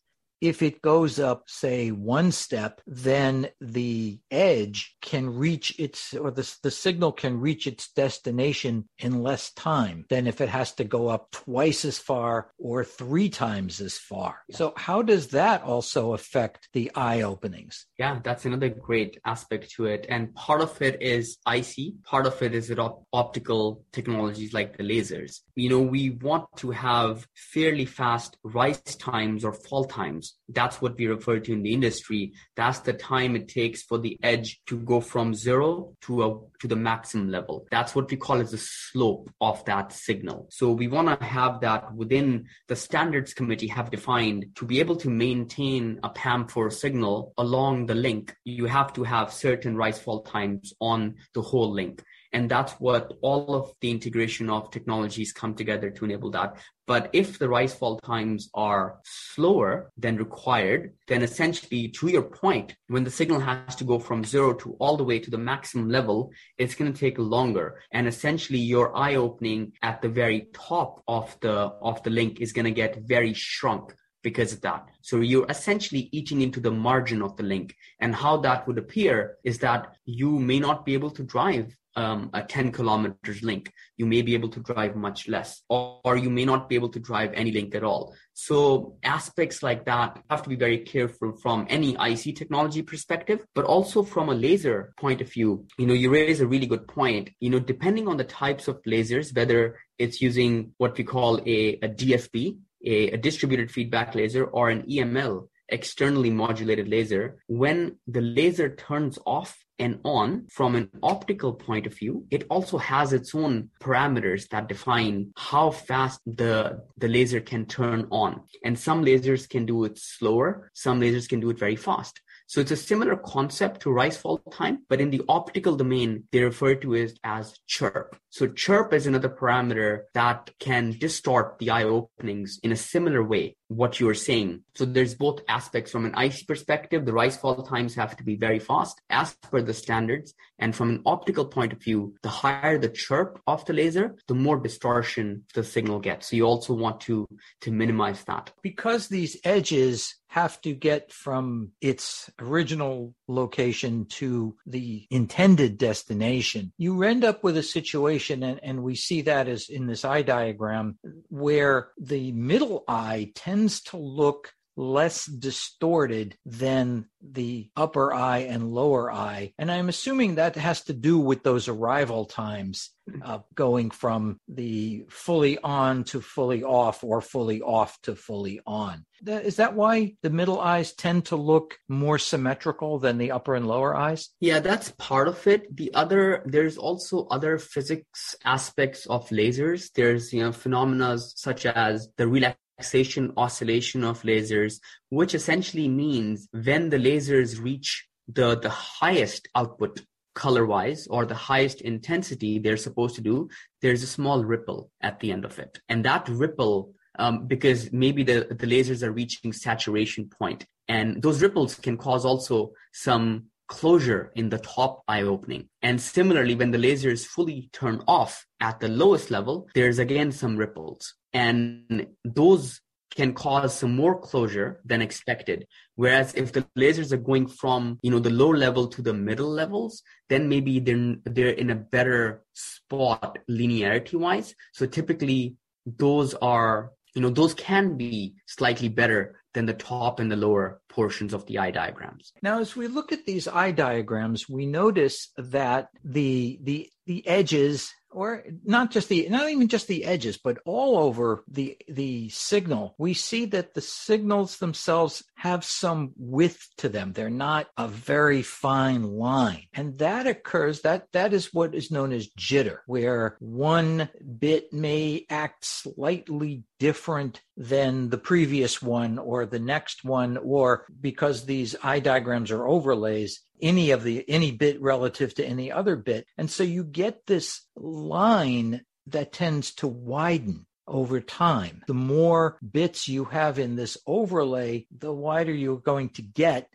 if 0.43 0.61
it 0.61 0.81
goes 0.81 1.21
up, 1.21 1.45
say, 1.47 1.89
one 1.89 2.29
step, 2.29 2.81
then 2.85 3.47
the 3.61 4.19
edge 4.29 4.97
can 5.01 5.33
reach 5.37 5.73
its, 5.79 6.13
or 6.13 6.31
the, 6.31 6.53
the 6.63 6.69
signal 6.69 7.13
can 7.13 7.39
reach 7.39 7.65
its 7.65 7.89
destination 7.93 8.89
in 8.99 9.23
less 9.23 9.53
time 9.53 10.05
than 10.09 10.27
if 10.27 10.41
it 10.41 10.49
has 10.49 10.73
to 10.73 10.83
go 10.83 11.07
up 11.07 11.31
twice 11.31 11.85
as 11.85 11.97
far 11.97 12.51
or 12.57 12.83
three 12.83 13.29
times 13.29 13.79
as 13.79 13.97
far. 13.97 14.39
So, 14.51 14.73
how 14.75 15.01
does 15.01 15.29
that 15.29 15.63
also 15.63 16.11
affect 16.11 16.67
the 16.73 16.91
eye 16.93 17.21
openings? 17.21 17.85
Yeah, 17.97 18.19
that's 18.21 18.43
another 18.43 18.67
great 18.67 19.21
aspect 19.23 19.71
to 19.75 19.85
it. 19.85 20.05
And 20.09 20.35
part 20.35 20.59
of 20.59 20.81
it 20.81 21.01
is 21.01 21.37
IC, 21.47 22.03
part 22.03 22.27
of 22.27 22.41
it 22.41 22.53
is 22.53 22.69
op- 22.69 23.07
optical 23.13 23.85
technologies 23.93 24.53
like 24.53 24.75
the 24.75 24.83
lasers. 24.83 25.39
You 25.55 25.69
know, 25.69 25.81
we 25.81 26.09
want 26.09 26.47
to 26.57 26.71
have 26.71 27.25
fairly 27.33 27.85
fast 27.85 28.35
rise 28.43 28.81
times 28.81 29.45
or 29.45 29.53
fall 29.53 29.85
times 29.85 30.32
that's 30.49 30.81
what 30.81 30.97
we 30.97 31.07
refer 31.07 31.39
to 31.39 31.53
in 31.53 31.63
the 31.63 31.73
industry. 31.73 32.33
That's 32.55 32.79
the 32.79 32.93
time 32.93 33.35
it 33.35 33.47
takes 33.47 33.81
for 33.81 33.97
the 33.97 34.17
edge 34.21 34.61
to 34.67 34.77
go 34.79 34.99
from 34.99 35.33
zero 35.33 35.93
to 36.01 36.23
a 36.23 36.39
to 36.59 36.67
the 36.67 36.75
maximum 36.75 37.29
level. 37.29 37.65
That's 37.71 37.95
what 37.95 38.09
we 38.09 38.17
call 38.17 38.41
as 38.41 38.51
the 38.51 38.57
slope 38.57 39.29
of 39.41 39.63
that 39.65 39.91
signal. 39.91 40.47
So 40.51 40.71
we 40.71 40.87
want 40.87 41.19
to 41.19 41.25
have 41.25 41.61
that 41.61 41.93
within 41.93 42.47
the 42.67 42.75
standards 42.75 43.33
committee 43.33 43.67
have 43.67 43.91
defined 43.91 44.47
to 44.55 44.65
be 44.65 44.79
able 44.79 44.95
to 44.97 45.09
maintain 45.09 45.99
a 46.03 46.09
PAM4 46.09 46.71
signal 46.71 47.33
along 47.37 47.85
the 47.85 47.95
link. 47.95 48.35
You 48.43 48.65
have 48.65 48.93
to 48.93 49.03
have 49.03 49.33
certain 49.33 49.75
rise 49.75 49.99
fall 49.99 50.21
times 50.23 50.73
on 50.79 51.15
the 51.33 51.41
whole 51.41 51.71
link. 51.71 52.03
And 52.33 52.49
that's 52.49 52.73
what 52.73 53.13
all 53.21 53.53
of 53.53 53.73
the 53.79 53.91
integration 53.91 54.49
of 54.49 54.71
technologies 54.71 55.31
come 55.31 55.53
together 55.53 55.91
to 55.91 56.05
enable 56.05 56.31
that. 56.31 56.57
But 56.87 57.09
if 57.13 57.39
the 57.39 57.47
rise 57.47 57.73
fall 57.73 57.99
times 57.99 58.49
are 58.53 58.97
slower 59.03 59.91
than 59.97 60.17
required, 60.17 60.95
then 61.07 61.21
essentially, 61.21 61.89
to 61.89 62.07
your 62.07 62.23
point, 62.23 62.75
when 62.87 63.03
the 63.03 63.11
signal 63.11 63.39
has 63.39 63.75
to 63.77 63.83
go 63.83 63.99
from 63.99 64.25
zero 64.25 64.53
to 64.55 64.75
all 64.79 64.97
the 64.97 65.03
way 65.03 65.19
to 65.19 65.31
the 65.31 65.37
maximum 65.37 65.89
level, 65.89 66.31
it's 66.57 66.75
going 66.75 66.91
to 66.91 66.99
take 66.99 67.17
longer. 67.19 67.79
And 67.91 68.07
essentially, 68.07 68.59
your 68.59 68.97
eye 68.97 69.15
opening 69.15 69.73
at 69.81 70.01
the 70.01 70.09
very 70.09 70.47
top 70.53 71.03
of 71.07 71.37
the 71.39 71.53
of 71.53 72.01
the 72.03 72.09
link 72.09 72.41
is 72.41 72.51
going 72.51 72.65
to 72.65 72.71
get 72.71 73.03
very 73.05 73.33
shrunk 73.33 73.93
because 74.23 74.53
of 74.53 74.61
that. 74.61 74.87
So 75.01 75.19
you're 75.19 75.49
essentially 75.49 76.09
eating 76.11 76.41
into 76.41 76.59
the 76.59 76.71
margin 76.71 77.21
of 77.21 77.37
the 77.37 77.43
link. 77.43 77.75
And 77.99 78.15
how 78.15 78.37
that 78.37 78.65
would 78.67 78.77
appear 78.77 79.37
is 79.43 79.59
that 79.59 79.95
you 80.05 80.39
may 80.39 80.59
not 80.59 80.85
be 80.85 80.93
able 80.93 81.11
to 81.11 81.23
drive 81.23 81.75
um, 81.95 82.29
a 82.33 82.41
10 82.43 82.71
kilometers 82.71 83.43
link. 83.43 83.71
You 83.97 84.05
may 84.05 84.21
be 84.21 84.33
able 84.33 84.49
to 84.49 84.59
drive 84.59 84.95
much 84.95 85.27
less, 85.27 85.61
or, 85.69 85.99
or, 86.03 86.17
you 86.17 86.29
may 86.29 86.45
not 86.45 86.69
be 86.69 86.75
able 86.75 86.89
to 86.89 86.99
drive 86.99 87.31
any 87.33 87.51
link 87.51 87.75
at 87.75 87.83
all. 87.83 88.15
So 88.33 88.97
aspects 89.03 89.61
like 89.61 89.85
that 89.85 90.21
have 90.29 90.43
to 90.43 90.49
be 90.49 90.55
very 90.55 90.79
careful 90.79 91.33
from 91.41 91.67
any 91.69 91.95
IC 91.99 92.35
technology 92.35 92.81
perspective, 92.81 93.45
but 93.53 93.65
also 93.65 94.03
from 94.03 94.29
a 94.29 94.33
laser 94.33 94.93
point 94.97 95.21
of 95.21 95.31
view. 95.31 95.65
You 95.77 95.87
know, 95.87 95.93
you 95.93 96.09
raise 96.09 96.41
a 96.41 96.47
really 96.47 96.65
good 96.67 96.87
point. 96.87 97.29
You 97.39 97.51
know, 97.51 97.59
depending 97.59 98.07
on 98.07 98.17
the 98.17 98.23
types 98.23 98.67
of 98.67 98.81
lasers, 98.83 99.35
whether 99.35 99.77
it's 99.99 100.21
using 100.21 100.73
what 100.77 100.97
we 100.97 101.03
call 101.03 101.39
a, 101.45 101.79
a 101.81 101.89
DFB, 101.89 102.57
a, 102.85 103.11
a 103.11 103.17
distributed 103.17 103.71
feedback 103.71 104.15
laser, 104.15 104.45
or 104.45 104.69
an 104.69 104.83
EML, 104.83 105.47
externally 105.73 106.29
modulated 106.29 106.87
laser, 106.87 107.37
when 107.47 107.97
the 108.07 108.21
laser 108.21 108.73
turns 108.75 109.19
off 109.25 109.57
and 109.79 109.99
on 110.05 110.45
from 110.49 110.75
an 110.75 110.89
optical 111.01 111.51
point 111.51 111.87
of 111.87 111.97
view, 111.97 112.25
it 112.29 112.45
also 112.49 112.77
has 112.77 113.11
its 113.11 113.33
own 113.33 113.69
parameters 113.81 114.47
that 114.49 114.69
define 114.69 115.33
how 115.35 115.71
fast 115.71 116.21
the, 116.25 116.81
the 116.97 117.07
laser 117.07 117.41
can 117.41 117.65
turn 117.65 118.07
on. 118.11 118.41
And 118.63 118.77
some 118.77 119.03
lasers 119.03 119.49
can 119.49 119.65
do 119.65 119.83
it 119.85 119.97
slower, 119.97 120.71
some 120.73 121.01
lasers 121.01 121.27
can 121.27 121.39
do 121.39 121.49
it 121.49 121.59
very 121.59 121.75
fast. 121.75 122.21
So 122.45 122.61
it's 122.61 122.71
a 122.71 122.77
similar 122.77 123.15
concept 123.15 123.81
to 123.81 123.91
rise 123.91 124.17
fall 124.17 124.37
time, 124.51 124.83
but 124.89 125.01
in 125.01 125.09
the 125.09 125.23
optical 125.27 125.75
domain, 125.75 126.25
they 126.31 126.43
refer 126.43 126.75
to 126.75 126.93
it 126.93 127.17
as 127.23 127.57
chirp. 127.67 128.15
So 128.29 128.47
chirp 128.47 128.93
is 128.93 129.07
another 129.07 129.29
parameter 129.29 130.01
that 130.13 130.51
can 130.59 130.95
distort 130.99 131.57
the 131.59 131.71
eye 131.71 131.85
openings 131.85 132.59
in 132.61 132.71
a 132.71 132.75
similar 132.75 133.23
way, 133.23 133.55
what 133.75 133.99
you 133.99 134.09
are 134.09 134.13
saying. 134.13 134.63
So 134.75 134.85
there's 134.85 135.15
both 135.15 135.41
aspects 135.47 135.91
from 135.91 136.05
an 136.05 136.15
IC 136.17 136.47
perspective, 136.47 137.05
the 137.05 137.13
rise 137.13 137.37
fall 137.37 137.61
times 137.63 137.95
have 137.95 138.15
to 138.17 138.23
be 138.23 138.35
very 138.35 138.59
fast 138.59 139.01
as 139.09 139.33
per 139.35 139.61
the 139.61 139.73
standards. 139.73 140.33
And 140.59 140.75
from 140.75 140.89
an 140.89 141.01
optical 141.05 141.45
point 141.45 141.73
of 141.73 141.81
view, 141.81 142.15
the 142.23 142.29
higher 142.29 142.77
the 142.77 142.89
chirp 142.89 143.41
of 143.47 143.65
the 143.65 143.73
laser, 143.73 144.15
the 144.27 144.35
more 144.35 144.59
distortion 144.59 145.43
the 145.53 145.63
signal 145.63 145.99
gets. 145.99 146.29
So 146.29 146.35
you 146.35 146.45
also 146.45 146.73
want 146.73 147.01
to, 147.01 147.27
to 147.61 147.71
minimize 147.71 148.23
that. 148.25 148.51
Because 148.61 149.07
these 149.07 149.37
edges 149.43 150.15
have 150.33 150.59
to 150.61 150.73
get 150.73 151.11
from 151.11 151.69
its 151.79 152.27
original 152.39 153.13
location 153.27 154.05
to 154.09 154.55
the 154.65 155.05
intended 155.11 155.77
destination, 155.77 156.73
you 156.77 157.03
end 157.03 157.23
up 157.23 157.43
with 157.43 157.55
a 157.55 157.61
situation, 157.61 158.41
and, 158.41 158.59
and 158.63 158.81
we 158.81 158.95
see 158.95 159.21
that 159.21 159.47
as 159.47 159.69
in 159.69 159.85
this 159.85 160.03
eye 160.03 160.23
diagram, 160.23 160.97
where 161.29 161.89
the 161.99 162.31
middle 162.31 162.83
eye 162.87 163.31
tends 163.35 163.62
to 163.83 163.97
look 163.97 164.53
less 164.75 165.25
distorted 165.25 166.35
than 166.45 167.05
the 167.21 167.69
upper 167.75 168.13
eye 168.13 168.39
and 168.39 168.71
lower 168.71 169.11
eye. 169.11 169.53
And 169.57 169.71
I'm 169.71 169.89
assuming 169.89 170.35
that 170.35 170.55
has 170.55 170.83
to 170.85 170.93
do 170.93 171.19
with 171.19 171.43
those 171.43 171.67
arrival 171.67 172.25
times 172.25 172.89
uh, 173.23 173.39
going 173.53 173.91
from 173.91 174.39
the 174.47 175.05
fully 175.09 175.57
on 175.59 176.03
to 176.05 176.21
fully 176.21 176.63
off 176.63 177.03
or 177.03 177.21
fully 177.21 177.61
off 177.61 177.99
to 178.03 178.15
fully 178.15 178.61
on. 178.65 179.05
Is 179.25 179.57
that 179.57 179.75
why 179.75 180.15
the 180.21 180.29
middle 180.29 180.59
eyes 180.59 180.93
tend 180.93 181.25
to 181.25 181.35
look 181.35 181.77
more 181.87 182.17
symmetrical 182.17 182.99
than 182.99 183.17
the 183.17 183.31
upper 183.31 183.55
and 183.55 183.67
lower 183.67 183.95
eyes? 183.95 184.29
Yeah, 184.41 184.59
that's 184.59 184.91
part 184.97 185.27
of 185.27 185.45
it. 185.47 185.73
The 185.75 185.93
other, 185.93 186.43
there's 186.45 186.77
also 186.77 187.27
other 187.27 187.57
physics 187.57 188.35
aspects 188.43 189.05
of 189.05 189.29
lasers. 189.29 189.91
There's, 189.93 190.33
you 190.33 190.43
know, 190.43 190.51
phenomena 190.51 191.19
such 191.19 191.65
as 191.65 192.09
the 192.17 192.27
relax 192.27 192.57
relaxation 192.77 193.33
oscillation 193.37 194.03
of 194.03 194.21
lasers, 194.23 194.79
which 195.09 195.35
essentially 195.35 195.87
means 195.87 196.47
when 196.51 196.89
the 196.89 196.97
lasers 196.97 197.61
reach 197.61 198.07
the, 198.27 198.57
the 198.57 198.69
highest 198.69 199.47
output 199.55 200.01
color 200.35 200.65
wise 200.65 201.07
or 201.07 201.25
the 201.25 201.35
highest 201.35 201.81
intensity 201.81 202.57
they're 202.57 202.77
supposed 202.77 203.15
to 203.15 203.21
do, 203.21 203.49
there's 203.81 204.03
a 204.03 204.07
small 204.07 204.43
ripple 204.43 204.89
at 205.01 205.19
the 205.19 205.31
end 205.31 205.45
of 205.45 205.59
it. 205.59 205.79
And 205.89 206.03
that 206.05 206.27
ripple, 206.27 206.93
um, 207.19 207.45
because 207.45 207.91
maybe 207.91 208.23
the, 208.23 208.47
the 208.49 208.67
lasers 208.67 209.03
are 209.03 209.11
reaching 209.11 209.53
saturation 209.53 210.29
point, 210.29 210.65
and 210.87 211.21
those 211.21 211.41
ripples 211.41 211.75
can 211.75 211.97
cause 211.97 212.25
also 212.25 212.71
some 212.91 213.45
closure 213.79 214.31
in 214.35 214.49
the 214.49 214.59
top 214.59 214.93
eye 215.07 215.23
opening. 215.23 215.63
And 215.81 215.99
similarly, 215.99 216.55
when 216.55 216.71
the 216.71 216.83
laser 216.87 217.11
is 217.17 217.25
fully 217.35 217.69
turned 217.79 218.03
off 218.07 218.45
at 218.59 218.79
the 218.79 218.87
lowest 218.87 219.31
level, 219.37 219.55
there's 219.73 219.99
again 219.99 220.31
some 220.31 220.57
ripples. 220.63 221.15
And 221.33 222.07
those 222.23 222.81
can 223.15 223.33
cause 223.33 223.71
some 223.79 223.95
more 223.95 224.19
closure 224.19 224.69
than 224.89 225.01
expected. 225.01 225.59
Whereas 225.95 226.33
if 226.43 226.51
the 226.51 226.65
lasers 226.77 227.11
are 227.11 227.25
going 227.31 227.47
from, 227.47 227.99
you 228.03 228.11
know, 228.11 228.19
the 228.19 228.37
low 228.43 228.51
level 228.65 228.87
to 228.87 229.01
the 229.01 229.13
middle 229.29 229.51
levels, 229.61 230.03
then 230.29 230.49
maybe 230.49 230.79
they're, 230.79 231.15
they're 231.35 231.57
in 231.63 231.69
a 231.69 231.83
better 231.95 232.43
spot 232.53 233.37
linearity 233.49 234.15
wise. 234.25 234.55
So 234.73 234.85
typically 234.85 235.55
those 235.85 236.33
are, 236.35 236.91
you 237.13 237.21
know, 237.21 237.29
those 237.29 237.53
can 237.53 237.95
be 237.95 238.35
slightly 238.45 238.89
better 238.89 239.39
than 239.53 239.65
the 239.65 239.73
top 239.73 240.19
and 240.19 240.31
the 240.31 240.35
lower 240.35 240.81
portions 240.89 241.33
of 241.33 241.45
the 241.45 241.59
eye 241.59 241.71
diagrams. 241.71 242.33
Now, 242.41 242.59
as 242.59 242.75
we 242.75 242.87
look 242.87 243.11
at 243.11 243.25
these 243.25 243.47
eye 243.47 243.71
diagrams, 243.71 244.49
we 244.49 244.65
notice 244.65 245.29
that 245.37 245.89
the 246.03 246.59
the 246.63 246.89
the 247.05 247.27
edges 247.27 247.93
or 248.13 248.43
not 248.63 248.91
just 248.91 249.09
the 249.09 249.27
not 249.29 249.49
even 249.49 249.67
just 249.67 249.87
the 249.87 250.05
edges 250.05 250.37
but 250.37 250.57
all 250.65 250.97
over 250.97 251.43
the 251.47 251.77
the 251.87 252.29
signal. 252.29 252.95
We 252.97 253.13
see 253.13 253.45
that 253.45 253.73
the 253.73 253.81
signals 253.81 254.57
themselves 254.57 255.23
have 255.35 255.63
some 255.63 256.13
width 256.17 256.69
to 256.77 256.89
them. 256.89 257.13
They're 257.13 257.29
not 257.29 257.67
a 257.77 257.87
very 257.87 258.41
fine 258.41 259.03
line. 259.03 259.65
And 259.73 259.97
that 259.99 260.27
occurs 260.27 260.81
that 260.81 261.11
that 261.13 261.33
is 261.33 261.53
what 261.53 261.75
is 261.75 261.91
known 261.91 262.11
as 262.11 262.29
jitter 262.29 262.79
where 262.85 263.37
one 263.39 264.09
bit 264.39 264.71
may 264.73 265.25
act 265.29 265.65
slightly 265.65 266.63
different 266.79 267.41
than 267.55 268.09
the 268.09 268.17
previous 268.17 268.81
one 268.81 269.17
or 269.19 269.45
the 269.45 269.59
next 269.59 270.03
one 270.03 270.37
or 270.37 270.85
because 270.99 271.45
these 271.45 271.75
eye 271.83 271.99
diagrams 271.99 272.51
are 272.51 272.67
overlays 272.67 273.41
any 273.63 273.91
of 273.91 274.03
the 274.03 274.23
any 274.29 274.51
bit 274.51 274.79
relative 274.81 275.33
to 275.35 275.45
any 275.45 275.71
other 275.71 275.95
bit. 275.95 276.27
And 276.37 276.51
so 276.51 276.63
you 276.63 276.83
get 276.83 277.25
this 277.25 277.61
line 277.75 278.81
that 279.07 279.31
tends 279.33 279.73
to 279.75 279.87
widen 279.87 280.67
over 280.85 281.21
time. 281.21 281.81
The 281.87 281.93
more 281.93 282.57
bits 282.59 283.07
you 283.07 283.25
have 283.25 283.57
in 283.57 283.75
this 283.75 283.97
overlay 284.05 284.85
the 284.95 285.13
wider 285.13 285.53
you're 285.53 285.77
going 285.77 286.09
to 286.09 286.21
get 286.21 286.69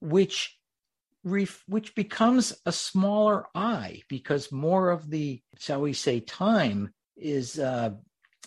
which 0.00 0.58
which 1.22 1.94
becomes 1.94 2.52
a 2.66 2.72
smaller 2.72 3.46
eye 3.54 4.02
because 4.08 4.52
more 4.52 4.90
of 4.90 5.08
the 5.08 5.40
shall 5.58 5.80
we 5.80 5.94
say 5.94 6.20
time 6.20 6.92
is 7.16 7.58
uh, 7.58 7.90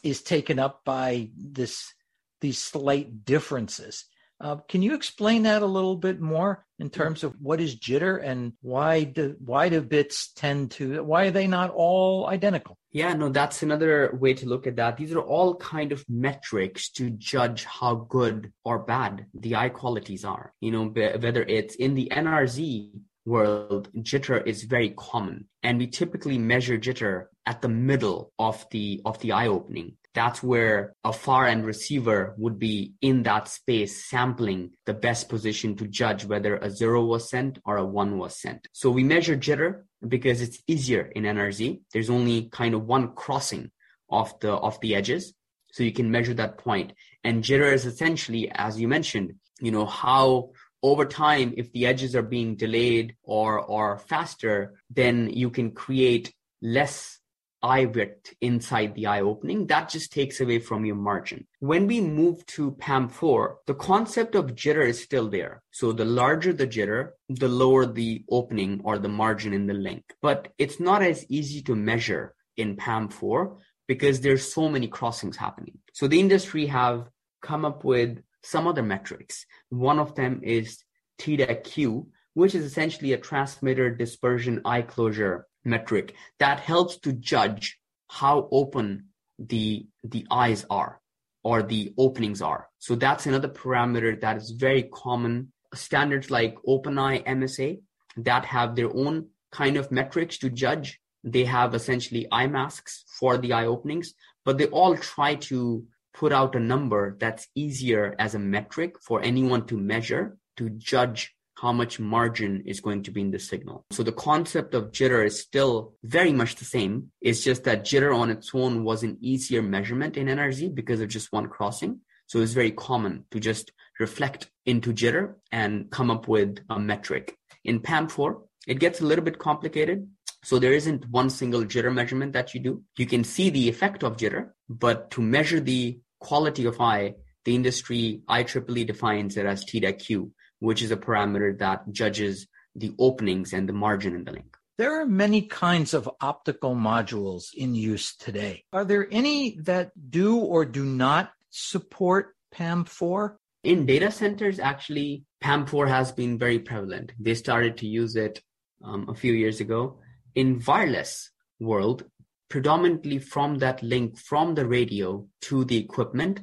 is 0.04 0.22
taken 0.22 0.60
up 0.60 0.82
by 0.86 1.30
this 1.36 1.94
these 2.42 2.60
slight 2.60 3.26
differences. 3.26 4.06
Uh, 4.40 4.58
can 4.70 4.84
you 4.84 4.94
explain 4.94 5.44
that 5.44 5.64
a 5.64 5.68
little 5.68 5.96
bit 5.96 6.22
more 6.22 6.67
in 6.80 6.90
terms 6.90 7.24
of 7.24 7.34
what 7.42 7.60
is 7.60 7.76
jitter 7.76 8.24
and 8.24 8.54
why 8.62 9.04
do 9.04 9.36
why 9.40 9.70
do 9.70 9.82
bits 9.82 10.32
tend 10.34 10.72
to 10.72 11.04
why 11.04 11.26
are 11.26 11.32
they 11.32 11.48
not 11.48 11.72
all 11.72 12.28
identical? 12.28 12.78
Yeah, 12.92 13.14
no, 13.14 13.30
that's 13.30 13.64
another 13.64 14.18
way 14.20 14.34
to 14.36 14.48
look 14.48 14.66
at 14.68 14.76
that. 14.78 14.98
These 14.98 15.14
are 15.14 15.22
all 15.22 15.56
kind 15.56 15.92
of 15.92 16.06
metrics 16.10 16.90
to 16.92 17.10
judge 17.10 17.66
how 17.66 17.96
good 17.96 18.52
or 18.64 18.80
bad 18.80 19.26
the 19.34 19.56
eye 19.56 19.70
qualities 19.70 20.24
are. 20.24 20.54
You 20.62 20.72
know, 20.72 20.86
whether 20.86 21.44
it's 21.44 21.76
in 21.76 21.96
the 21.96 22.12
NRZ 22.12 22.92
world, 23.28 23.90
jitter 23.98 24.46
is 24.48 24.64
very 24.64 24.92
common, 24.98 25.48
and 25.62 25.78
we 25.78 25.88
typically 25.88 26.38
measure 26.38 26.78
jitter 26.78 27.26
at 27.46 27.62
the 27.62 27.70
middle 27.70 28.32
of 28.40 28.66
the 28.72 29.02
of 29.06 29.20
the 29.20 29.32
eye 29.34 29.48
opening 29.48 29.98
that's 30.18 30.42
where 30.42 30.96
a 31.04 31.14
far 31.14 31.46
end 31.46 31.64
receiver 31.64 32.34
would 32.40 32.58
be 32.58 32.94
in 33.02 33.22
that 33.22 33.48
space 33.48 34.04
sampling 34.04 34.72
the 34.88 34.94
best 34.96 35.30
position 35.30 35.76
to 35.76 35.86
judge 35.86 36.26
whether 36.26 36.58
a 36.58 36.72
zero 36.72 37.06
was 37.06 37.30
sent 37.30 37.60
or 37.66 37.78
a 37.78 37.86
one 37.86 38.18
was 38.18 38.42
sent. 38.42 38.68
So 38.74 38.90
we 38.90 39.04
measure 39.04 39.38
jitter 39.38 39.84
because 40.08 40.42
it's 40.42 40.58
easier 40.66 41.04
in 41.16 41.22
NRZ. 41.22 41.82
There's 41.94 42.10
only 42.10 42.50
kind 42.50 42.74
of 42.74 42.88
one 42.88 43.14
crossing 43.14 43.70
of 44.10 44.34
the 44.40 44.54
of 44.54 44.82
the 44.82 44.96
edges. 44.96 45.36
So 45.72 45.84
you 45.84 45.94
can 45.94 46.10
measure 46.10 46.34
that 46.34 46.58
point. 46.58 46.94
And 47.24 47.44
jitter 47.44 47.72
is 47.72 47.86
essentially, 47.86 48.50
as 48.50 48.82
you 48.82 48.88
mentioned, 48.88 49.36
you 49.62 49.70
know, 49.70 49.86
how 49.86 50.50
over 50.84 51.06
time, 51.06 51.54
if 51.58 51.72
the 51.72 51.86
edges 51.86 52.16
are 52.16 52.22
being 52.22 52.56
delayed 52.56 53.16
or 53.24 53.60
or 53.60 53.98
faster, 53.98 54.80
then 54.90 55.30
you 55.30 55.50
can 55.50 55.72
create 55.72 56.34
less 56.62 57.20
eye 57.64 57.86
width 57.86 58.34
inside 58.42 58.94
the 58.94 59.08
eye 59.08 59.22
opening, 59.22 59.68
that 59.68 59.90
just 59.90 60.12
takes 60.12 60.40
away 60.40 60.60
from 60.60 60.86
your 60.86 60.96
margin. 60.96 61.48
When 61.60 61.88
we 61.88 62.02
move 62.02 62.46
to 62.48 62.72
PAM4, 62.72 63.56
the 63.66 63.74
concept 63.74 64.36
of 64.36 64.56
jitter 64.56 64.88
is 64.88 65.02
still 65.02 65.28
there. 65.30 65.64
So 65.72 65.92
the 65.92 66.06
larger 66.06 66.54
the 66.54 66.68
jitter, 66.68 67.12
the 67.30 67.48
lower 67.48 67.86
the 67.86 68.24
opening 68.30 68.82
or 68.84 68.98
the 68.98 69.10
margin 69.10 69.54
in 69.54 69.68
the 69.68 69.74
link. 69.74 70.04
But 70.22 70.50
it's 70.58 70.80
not 70.80 71.02
as 71.02 71.26
easy 71.30 71.62
to 71.64 71.76
measure 71.76 72.36
in 72.56 72.76
PAM4 72.76 73.58
because 73.88 74.22
there's 74.22 74.54
so 74.54 74.70
many 74.70 74.88
crossings 74.88 75.38
happening. 75.38 75.80
So 75.94 76.08
the 76.08 76.20
industry 76.20 76.68
have 76.68 77.10
come 77.42 77.66
up 77.66 77.84
with 77.84 78.22
some 78.48 78.68
other 78.68 78.84
metrics. 78.84 79.46
One 79.70 80.00
of 80.00 80.16
them 80.16 80.40
is 80.42 80.84
TDEC-Q, 81.20 82.08
which 82.34 82.56
is 82.56 82.64
essentially 82.64 83.14
a 83.14 83.18
transmitter 83.18 83.90
dispersion 83.90 84.62
eye 84.64 84.84
closure 84.84 85.48
metric 85.66 86.16
that 86.40 86.62
helps 86.62 86.98
to 87.00 87.12
judge 87.12 87.78
how 88.10 88.48
open 88.52 89.08
the 89.38 89.88
the 90.04 90.26
eyes 90.32 90.66
are 90.70 91.02
or 91.44 91.62
the 91.62 91.94
openings 91.98 92.42
are. 92.42 92.68
So 92.80 92.96
that's 92.96 93.26
another 93.26 93.50
parameter 93.50 94.20
that 94.22 94.38
is 94.38 94.52
very 94.52 94.84
common. 94.94 95.52
Standards 95.74 96.32
like 96.32 96.56
OpenEye 96.68 97.26
MSA 97.26 97.82
that 98.18 98.46
have 98.46 98.76
their 98.76 98.92
own 98.96 99.28
kind 99.52 99.76
of 99.78 99.92
metrics 99.92 100.38
to 100.40 100.50
judge. 100.50 101.00
They 101.24 101.46
have 101.46 101.76
essentially 101.76 102.28
eye 102.32 102.48
masks 102.48 103.04
for 103.20 103.38
the 103.38 103.52
eye 103.54 103.66
openings, 103.66 104.14
but 104.46 104.58
they 104.58 104.68
all 104.68 104.96
try 104.96 105.36
to 105.52 105.86
put 106.18 106.34
out 106.34 106.56
a 106.56 106.60
number 106.60 107.16
that's 107.20 107.48
easier 107.54 108.16
as 108.18 108.34
a 108.34 108.40
metric 108.40 108.96
for 109.00 109.22
anyone 109.22 109.68
to 109.68 109.78
measure 109.78 110.36
to 110.58 110.68
judge 110.72 111.36
how 111.62 111.72
much 111.72 112.00
margin 112.00 112.64
is 112.66 112.80
going 112.80 113.04
to 113.04 113.12
be 113.12 113.22
in 113.22 113.32
the 113.32 113.40
signal. 113.40 113.86
So 113.92 114.02
the 114.02 114.12
concept 114.12 114.74
of 114.74 114.92
jitter 114.92 115.26
is 115.26 115.40
still 115.40 115.94
very 116.04 116.34
much 116.34 116.56
the 116.56 116.66
same. 116.66 117.12
It's 117.22 117.44
just 117.44 117.64
that 117.66 117.86
jitter 117.86 118.16
on 118.16 118.32
its 118.32 118.50
own 118.54 118.84
was 118.84 119.04
an 119.04 119.18
easier 119.22 119.62
measurement 119.62 120.18
in 120.18 120.28
NRZ 120.28 120.74
because 120.74 121.02
of 121.02 121.10
just 121.10 121.32
one 121.32 121.48
crossing. 121.48 122.02
So 122.26 122.42
it's 122.42 122.54
very 122.54 122.72
common 122.72 123.26
to 123.32 123.40
just 123.40 123.72
reflect 124.00 124.50
into 124.66 124.94
jitter 124.94 125.36
and 125.52 125.90
come 125.92 126.10
up 126.10 126.28
with 126.28 126.60
a 126.70 126.80
metric. 126.80 127.36
In 127.64 127.80
PAM4, 127.80 128.42
it 128.68 128.80
gets 128.80 129.02
a 129.02 129.06
little 129.06 129.24
bit 129.24 129.40
complicated. 129.40 130.08
So 130.44 130.60
there 130.60 130.74
isn't 130.74 131.10
one 131.10 131.30
single 131.30 131.64
jitter 131.64 131.94
measurement 131.94 132.34
that 132.34 132.54
you 132.54 132.60
do. 132.60 132.84
You 132.98 133.06
can 133.06 133.24
see 133.24 133.50
the 133.50 133.70
effect 133.70 134.04
of 134.04 134.18
jitter, 134.18 134.52
but 134.70 135.10
to 135.12 135.22
measure 135.22 135.60
the 135.60 136.00
quality 136.20 136.66
of 136.66 136.80
eye, 136.80 137.16
the 137.46 137.56
industry 137.56 138.22
IEEE 138.30 138.86
defines 138.86 139.38
it 139.38 139.46
as 139.46 139.64
TDEC-Q, 139.66 140.32
which 140.60 140.82
is 140.82 140.92
a 140.92 140.98
parameter 140.98 141.58
that 141.60 141.92
judges 141.92 142.48
the 142.76 142.94
openings 143.00 143.54
and 143.54 143.68
the 143.68 143.74
margin 143.74 144.16
in 144.16 144.24
the 144.24 144.32
link. 144.32 144.58
There 144.78 145.02
are 145.02 145.08
many 145.08 145.42
kinds 145.42 145.96
of 145.96 146.10
optical 146.22 146.76
modules 146.76 147.46
in 147.56 147.74
use 147.74 148.16
today. 148.16 148.64
Are 148.72 148.86
there 148.86 149.08
any 149.12 149.58
that 149.62 149.92
do 150.10 150.38
or 150.38 150.66
do 150.66 150.86
not 150.86 151.32
support 151.50 152.36
PAM4? 152.54 153.38
In 153.64 153.88
data 153.88 154.12
centers, 154.12 154.60
actually, 154.60 155.24
PAM4 155.44 155.88
has 155.88 156.12
been 156.12 156.38
very 156.38 156.60
prevalent. 156.60 157.12
They 157.20 157.34
started 157.34 157.78
to 157.78 157.88
use 157.88 158.16
it 158.16 158.42
um, 158.84 159.10
a 159.10 159.16
few 159.16 159.34
years 159.34 159.60
ago. 159.60 160.00
In 160.36 160.62
wireless 160.66 161.32
world, 161.60 162.04
predominantly 162.50 163.20
from 163.20 163.58
that 163.60 163.82
link 163.84 164.18
from 164.18 164.56
the 164.56 164.66
radio 164.66 165.28
to 165.42 165.66
the 165.66 165.78
equipment, 165.78 166.42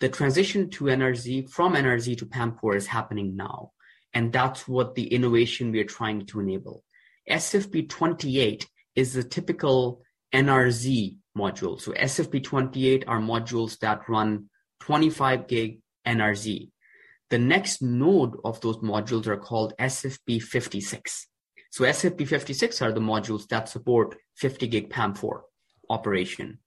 the 0.00 0.08
transition 0.08 0.70
to 0.70 0.84
NRZ 0.84 1.50
from 1.50 1.74
NRZ 1.74 2.18
to 2.18 2.26
PAM4 2.26 2.76
is 2.76 2.86
happening 2.86 3.36
now. 3.36 3.72
And 4.14 4.32
that's 4.32 4.66
what 4.66 4.94
the 4.94 5.06
innovation 5.06 5.70
we 5.70 5.80
are 5.80 5.84
trying 5.84 6.26
to 6.26 6.40
enable. 6.40 6.84
SFP28 7.30 8.66
is 8.94 9.12
the 9.12 9.22
typical 9.22 10.02
NRZ 10.34 11.16
module. 11.36 11.80
So 11.80 11.92
SFP28 11.92 13.04
are 13.06 13.20
modules 13.20 13.78
that 13.80 14.08
run 14.08 14.48
25 14.80 15.46
gig 15.46 15.80
NRZ. 16.06 16.70
The 17.30 17.38
next 17.38 17.82
node 17.82 18.36
of 18.44 18.60
those 18.60 18.78
modules 18.78 19.26
are 19.26 19.36
called 19.36 19.74
SFP56. 19.78 21.26
So 21.70 21.84
SFP56 21.84 22.82
are 22.82 22.92
the 22.92 23.00
modules 23.00 23.46
that 23.48 23.68
support 23.68 24.16
50 24.36 24.66
gig 24.68 24.90
PAM4 24.90 25.40
operation. 25.90 26.58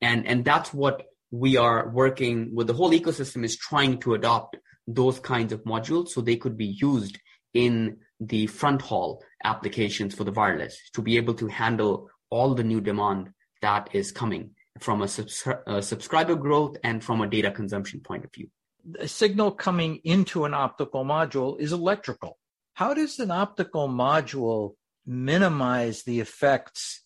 And, 0.00 0.26
and 0.26 0.44
that's 0.44 0.74
what 0.74 1.04
we 1.30 1.56
are 1.56 1.88
working 1.88 2.54
with 2.54 2.66
the 2.66 2.74
whole 2.74 2.90
ecosystem 2.90 3.44
is 3.44 3.56
trying 3.56 3.98
to 4.00 4.14
adopt 4.14 4.56
those 4.86 5.18
kinds 5.20 5.52
of 5.52 5.64
modules 5.64 6.08
so 6.08 6.20
they 6.20 6.36
could 6.36 6.56
be 6.56 6.76
used 6.80 7.18
in 7.54 7.96
the 8.20 8.46
front 8.46 8.82
haul 8.82 9.22
applications 9.44 10.14
for 10.14 10.24
the 10.24 10.32
wireless 10.32 10.78
to 10.92 11.02
be 11.02 11.16
able 11.16 11.34
to 11.34 11.46
handle 11.46 12.08
all 12.30 12.54
the 12.54 12.64
new 12.64 12.80
demand 12.80 13.30
that 13.62 13.88
is 13.92 14.12
coming 14.12 14.50
from 14.78 15.02
a, 15.02 15.06
a 15.06 15.70
uh, 15.70 15.80
subscriber 15.80 16.34
growth 16.34 16.76
and 16.82 17.02
from 17.02 17.20
a 17.20 17.26
data 17.26 17.50
consumption 17.50 18.00
point 18.00 18.24
of 18.24 18.32
view. 18.32 18.48
The 18.84 19.06
signal 19.06 19.52
coming 19.52 20.00
into 20.04 20.44
an 20.44 20.54
optical 20.54 21.04
module 21.04 21.58
is 21.60 21.72
electrical. 21.72 22.38
How 22.74 22.94
does 22.94 23.18
an 23.18 23.30
optical 23.30 23.88
module 23.88 24.74
minimize 25.06 26.02
the 26.02 26.20
effects 26.20 27.02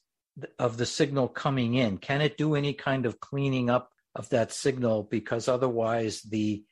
of 0.58 0.76
the 0.76 0.86
signal 0.86 1.28
coming 1.28 1.74
in? 1.74 1.98
Can 1.98 2.20
it 2.20 2.36
do 2.36 2.54
any 2.54 2.72
kind 2.72 3.06
of 3.06 3.20
cleaning 3.20 3.70
up 3.70 3.90
of 4.14 4.28
that 4.30 4.52
signal 4.52 5.06
because 5.10 5.48
otherwise 5.48 6.22
the 6.22 6.64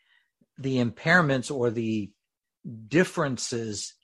the 0.58 0.76
impairments 0.76 1.50
or 1.54 1.70
the 1.70 2.10
differences 2.88 3.94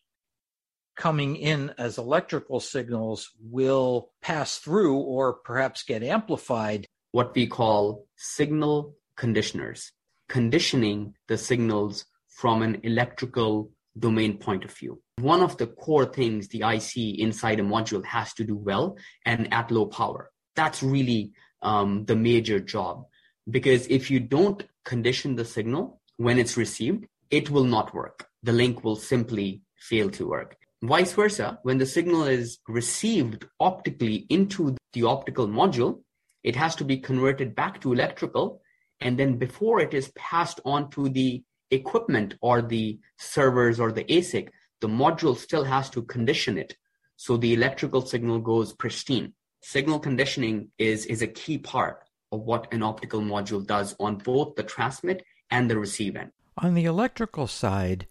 coming 0.97 1.37
in 1.37 1.73
as 1.79 1.97
electrical 1.97 2.61
signals 2.61 3.31
will 3.41 4.11
pass 4.21 4.59
through 4.59 4.97
or 4.97 5.33
perhaps 5.33 5.85
get 5.85 6.03
amplified. 6.03 6.87
What 7.13 7.35
we 7.35 7.47
call 7.47 8.07
signal 8.17 8.97
conditioners, 9.17 9.93
conditioning 10.29 11.15
the 11.29 11.39
signals 11.39 12.05
from 12.29 12.63
an 12.63 12.81
electrical 12.83 13.71
domain 13.99 14.39
point 14.39 14.65
of 14.65 14.73
view. 14.73 15.03
One 15.19 15.43
of 15.43 15.57
the 15.57 15.67
core 15.67 16.07
things 16.07 16.49
the 16.49 16.63
IC 16.63 17.19
inside 17.19 17.61
a 17.61 17.63
module 17.63 18.05
has 18.05 18.33
to 18.35 18.45
do 18.45 18.57
well 18.57 18.97
and 19.27 19.53
at 19.53 19.71
low 19.71 19.87
power. 19.87 20.31
That's 20.57 20.83
really 20.83 21.33
um, 21.63 22.05
the 22.05 22.17
major 22.17 22.61
job. 22.61 23.05
Because 23.49 23.87
if 23.89 24.11
you 24.11 24.21
don't 24.21 24.63
condition 24.85 25.37
the 25.37 25.45
signal 25.45 26.01
when 26.17 26.39
it's 26.39 26.57
received, 26.57 27.07
it 27.31 27.51
will 27.51 27.65
not 27.65 27.95
work. 27.95 28.29
The 28.43 28.53
link 28.53 28.85
will 28.85 28.97
simply 28.97 29.63
fail 29.77 30.11
to 30.11 30.29
work. 30.29 30.57
Vice 30.83 31.13
versa, 31.13 31.59
when 31.63 31.79
the 31.79 31.87
signal 31.87 32.25
is 32.25 32.59
received 32.67 33.47
optically 33.59 34.27
into 34.31 34.77
the 34.93 35.05
optical 35.05 35.47
module, 35.47 36.01
it 36.43 36.57
has 36.57 36.75
to 36.77 36.85
be 36.85 36.97
converted 36.97 37.55
back 37.55 37.81
to 37.83 37.93
electrical. 37.93 38.63
And 39.01 39.19
then 39.19 39.37
before 39.37 39.81
it 39.81 39.93
is 39.93 40.13
passed 40.17 40.61
on 40.65 40.91
to 40.93 41.09
the 41.09 41.43
equipment 41.71 42.35
or 42.41 42.63
the 42.63 42.99
servers 43.17 43.81
or 43.81 43.93
the 43.93 44.05
ASIC, 44.05 44.49
the 44.81 44.89
module 44.89 45.37
still 45.37 45.65
has 45.65 45.91
to 45.91 46.03
condition 46.03 46.59
it. 46.59 46.77
So 47.17 47.37
the 47.37 47.53
electrical 47.55 48.03
signal 48.03 48.41
goes 48.41 48.73
pristine. 48.73 49.35
Signal 49.63 50.01
conditioning 50.01 50.71
is, 50.79 51.05
is 51.07 51.23
a 51.23 51.27
key 51.27 51.59
part 51.59 52.03
of 52.33 52.41
what 52.41 52.73
an 52.73 52.83
optical 52.83 53.21
module 53.21 53.67
does 53.67 53.95
on 54.01 54.17
both 54.17 54.55
the 54.55 54.63
transmit 54.63 55.25
and 55.51 55.71
the 55.71 55.79
receive 55.79 56.17
end. 56.17 56.31
On 56.57 56.75
the 56.75 56.85
electrical 56.85 57.47
side, 57.47 58.07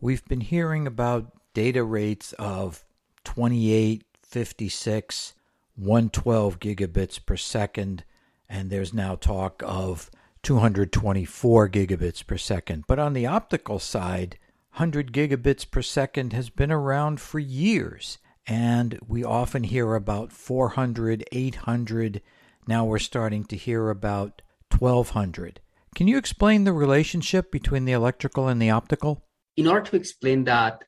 we've 0.00 0.24
been 0.24 0.40
hearing 0.40 0.86
about 0.86 1.32
data 1.54 1.84
rates 1.84 2.32
of 2.34 2.84
28, 3.24 4.04
56, 4.22 5.34
112 5.76 6.58
gigabits 6.58 7.24
per 7.24 7.36
second, 7.36 8.04
and 8.48 8.70
there's 8.70 8.92
now 8.92 9.14
talk 9.14 9.62
of 9.64 10.10
224 10.42 11.68
gigabits 11.68 12.26
per 12.26 12.36
second. 12.36 12.84
But 12.86 12.98
on 12.98 13.12
the 13.12 13.26
optical 13.26 13.78
side, 13.78 14.38
100 14.72 15.12
gigabits 15.12 15.70
per 15.70 15.82
second 15.82 16.32
has 16.32 16.50
been 16.50 16.72
around 16.72 17.20
for 17.20 17.38
years, 17.38 18.18
and 18.46 18.98
we 19.06 19.22
often 19.22 19.64
hear 19.64 19.94
about 19.94 20.32
400, 20.32 21.24
800. 21.30 22.22
Now 22.66 22.84
we're 22.84 22.98
starting 22.98 23.44
to 23.44 23.56
hear 23.56 23.90
about 23.90 24.42
1200. 24.76 25.60
Can 25.94 26.08
you 26.08 26.16
explain 26.16 26.64
the 26.64 26.72
relationship 26.72 27.52
between 27.52 27.84
the 27.84 27.92
electrical 27.92 28.48
and 28.48 28.60
the 28.60 28.70
optical? 28.70 29.24
In 29.56 29.66
order 29.66 29.90
to 29.90 29.96
explain 29.96 30.44
that, 30.44 30.84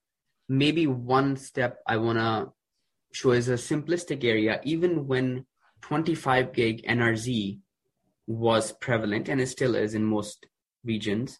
maybe 0.49 0.87
one 0.87 1.37
step 1.37 1.79
I 1.87 1.99
want 1.99 2.19
to 2.19 2.53
show 3.13 3.33
is 3.33 3.49
a 3.49 3.55
simplistic 3.55 4.25
area. 4.25 4.61
Even 4.65 5.07
when 5.07 5.45
25 5.83 6.55
gig 6.55 6.83
NRZ 6.89 7.61
was 8.27 8.73
prevalent 8.73 9.29
and 9.29 9.41
it 9.41 9.49
still 9.49 9.75
is 9.75 9.95
in 9.95 10.05
most 10.05 10.47
regions, 10.85 11.39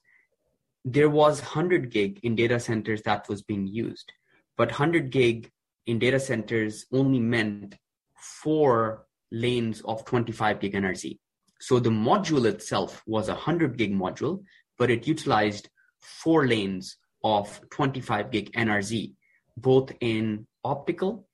there 0.85 1.09
was 1.09 1.41
100 1.41 1.91
gig 1.91 2.21
in 2.23 2.37
data 2.37 2.61
centers 2.61 3.03
that 3.03 3.29
was 3.29 3.43
being 3.43 3.67
used. 3.67 4.13
But 4.57 4.69
100 4.69 5.11
gig 5.11 5.51
in 5.87 5.99
data 5.99 6.21
centers 6.21 6.87
only 6.93 7.21
meant 7.21 7.77
four 8.17 9.07
lanes 9.33 9.81
of 9.83 10.05
25 10.05 10.61
gig 10.61 10.75
NRZ. 10.75 11.19
So 11.61 11.79
the 11.79 11.91
module 11.91 12.45
itself 12.47 13.03
was 13.07 13.29
a 13.29 13.33
100 13.33 13.77
gig 13.79 13.93
module, 13.93 14.45
but 14.79 14.91
it 14.91 15.07
utilized 15.07 15.69
four 16.01 16.47
lanes 16.47 16.97
of 17.23 17.61
25 17.71 18.31
gig 18.31 18.53
NRZ, 18.53 19.15
both 19.57 19.93
in 20.01 20.47
optical 20.63 21.27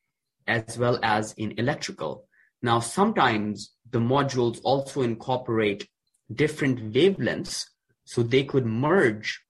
as 0.46 0.78
well 0.78 0.98
as 1.02 1.32
in 1.34 1.52
electrical. 1.58 2.26
Now, 2.62 2.80
sometimes 2.80 3.72
the 3.90 3.98
modules 3.98 4.60
also 4.62 5.02
incorporate 5.02 5.88
different 6.32 6.92
wavelengths 6.92 7.66
so 8.04 8.22
they 8.22 8.44
could 8.44 8.66
merge 8.66 9.40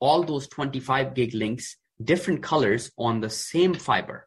all 0.00 0.22
those 0.22 0.48
25 0.48 1.14
gig 1.14 1.34
links, 1.34 1.76
different 2.02 2.42
colors 2.42 2.90
on 2.98 3.20
the 3.20 3.30
same 3.30 3.74
fiber. 3.74 4.26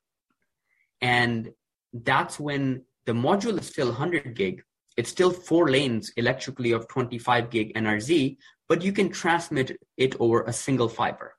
And 1.02 1.52
that's 1.92 2.40
when 2.40 2.84
the 3.06 3.14
module 3.14 3.60
is 3.60 3.68
still 3.68 3.88
100 3.88 4.36
gig. 4.36 4.64
It's 4.96 5.10
still 5.10 5.32
four 5.32 5.70
lanes 5.70 6.12
electrically 6.16 6.72
of 6.72 6.88
25 6.88 7.50
gig 7.50 7.74
NRZ, 7.74 8.38
but 8.70 8.84
you 8.84 8.94
can 8.94 9.10
transmit 9.10 9.78
it 9.98 10.16
over 10.20 10.44
a 10.44 10.54
single 10.54 10.88
fiber. 10.88 11.36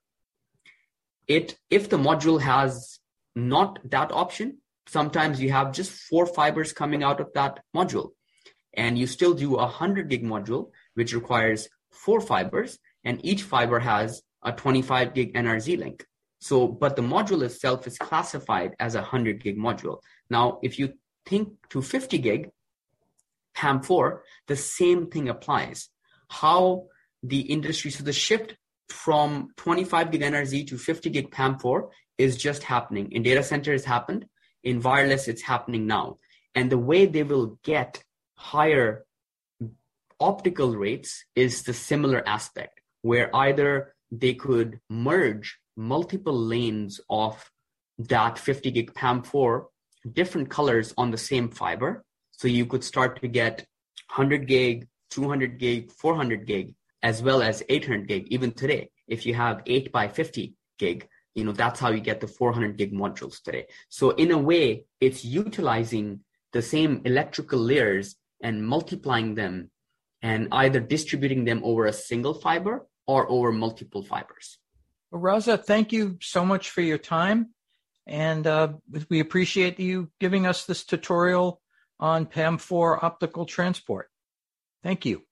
It 1.26 1.57
if 1.70 1.88
the 1.88 1.96
module 1.96 2.40
has 2.40 2.98
not 3.35 3.78
that 3.90 4.12
option, 4.12 4.59
sometimes 4.86 5.40
you 5.40 5.50
have 5.52 5.72
just 5.72 5.90
four 5.90 6.26
fibers 6.26 6.72
coming 6.72 7.02
out 7.02 7.20
of 7.20 7.32
that 7.34 7.60
module, 7.74 8.10
and 8.74 8.98
you 8.98 9.06
still 9.06 9.34
do 9.34 9.54
a 9.54 9.68
100 9.68 10.08
gig 10.08 10.24
module, 10.24 10.70
which 10.94 11.14
requires 11.14 11.68
four 11.90 12.20
fibers, 12.20 12.78
and 13.04 13.24
each 13.24 13.42
fiber 13.42 13.78
has 13.78 14.22
a 14.42 14.52
25 14.52 15.14
gig 15.14 15.34
NRZ 15.34 15.78
link. 15.78 16.06
So, 16.40 16.68
but 16.68 16.96
the 16.96 17.02
module 17.02 17.42
itself 17.42 17.86
is 17.86 17.96
classified 17.96 18.74
as 18.78 18.94
a 18.94 19.00
100 19.00 19.42
gig 19.42 19.56
module. 19.56 19.98
Now, 20.28 20.58
if 20.62 20.78
you 20.78 20.94
think 21.24 21.48
to 21.70 21.80
50 21.80 22.18
gig 22.18 22.50
PAM4, 23.56 24.18
the 24.46 24.56
same 24.56 25.06
thing 25.06 25.28
applies. 25.28 25.88
How 26.28 26.86
the 27.24 27.40
industry. 27.40 27.90
So 27.90 28.04
the 28.04 28.12
shift 28.12 28.56
from 28.88 29.48
25 29.56 30.10
gig 30.10 30.20
NRZ 30.20 30.68
to 30.68 30.78
50 30.78 31.10
gig 31.10 31.30
PAM4 31.30 31.88
is 32.18 32.36
just 32.36 32.62
happening. 32.62 33.10
In 33.12 33.22
data 33.22 33.42
center, 33.42 33.72
it's 33.72 33.84
happened. 33.84 34.26
In 34.64 34.81
wireless, 34.81 35.29
it's 35.29 35.42
happening 35.42 35.87
now. 35.87 36.18
And 36.55 36.70
the 36.70 36.79
way 36.79 37.07
they 37.07 37.22
will 37.22 37.59
get 37.62 38.03
higher 38.35 39.05
optical 40.18 40.74
rates 40.77 41.24
is 41.37 41.62
the 41.62 41.74
similar 41.74 42.27
aspect, 42.27 42.81
where 43.03 43.35
either 43.37 43.94
they 44.11 44.35
could 44.35 44.81
merge 44.88 45.59
multiple 45.77 46.38
lanes 46.38 47.00
of 47.11 47.50
that 47.98 48.38
50 48.38 48.70
gig 48.70 48.94
PAM4, 48.94 49.66
different 50.12 50.48
colors 50.50 50.94
on 50.96 51.11
the 51.11 51.18
same 51.18 51.50
fiber. 51.50 52.05
So 52.31 52.48
you 52.48 52.66
could 52.66 52.85
start 52.85 53.20
to 53.20 53.29
get 53.29 53.66
100 54.14 54.46
gig, 54.46 54.88
200 55.11 55.59
gig, 55.59 55.92
400 55.92 56.46
gig 56.46 56.74
as 57.03 57.22
well 57.22 57.42
as 57.42 57.62
800 57.68 58.09
gig. 58.09 58.27
Even 58.31 58.53
today, 58.53 58.90
if 59.07 59.27
you 59.27 59.35
have 59.35 59.62
8 59.66 59.92
by 59.92 60.09
50 60.09 60.55
gig, 60.79 61.07
you 61.34 61.44
know, 61.44 61.52
that's 61.52 61.80
how 61.80 61.90
you 61.90 62.00
get 62.00 62.20
the 62.20 62.28
400 62.28 62.76
gig 62.76 62.92
modules 62.92 63.42
today. 63.42 63.66
So 63.88 64.10
in 64.10 64.30
a 64.30 64.38
way, 64.38 64.86
it's 65.00 65.24
utilizing 65.24 66.20
the 66.52 66.62
same 66.62 67.02
electrical 67.04 67.58
layers 67.58 68.16
and 68.42 68.64
multiplying 68.64 69.34
them 69.34 69.70
and 70.22 70.48
either 70.52 70.80
distributing 70.80 71.44
them 71.44 71.60
over 71.64 71.86
a 71.86 71.92
single 71.92 72.34
fiber 72.34 72.86
or 73.06 73.30
over 73.30 73.52
multiple 73.52 74.02
fibers. 74.02 74.58
Well, 75.10 75.20
Raza, 75.22 75.62
thank 75.62 75.92
you 75.92 76.18
so 76.20 76.44
much 76.44 76.70
for 76.70 76.80
your 76.80 76.98
time. 76.98 77.50
And 78.06 78.46
uh, 78.46 78.74
we 79.08 79.20
appreciate 79.20 79.80
you 79.80 80.10
giving 80.20 80.46
us 80.46 80.66
this 80.66 80.84
tutorial 80.84 81.60
on 81.98 82.26
PAM4 82.26 83.02
optical 83.02 83.46
transport. 83.46 84.10
Thank 84.82 85.06
you. 85.06 85.22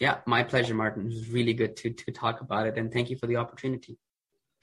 Yeah, 0.00 0.18
my 0.26 0.42
pleasure, 0.42 0.74
Martin. 0.74 1.06
It 1.06 1.14
was 1.14 1.28
really 1.28 1.52
good 1.52 1.76
to, 1.76 1.90
to 1.90 2.12
talk 2.12 2.40
about 2.40 2.66
it. 2.66 2.78
And 2.78 2.92
thank 2.92 3.10
you 3.10 3.16
for 3.16 3.26
the 3.26 3.36
opportunity. 3.36 3.98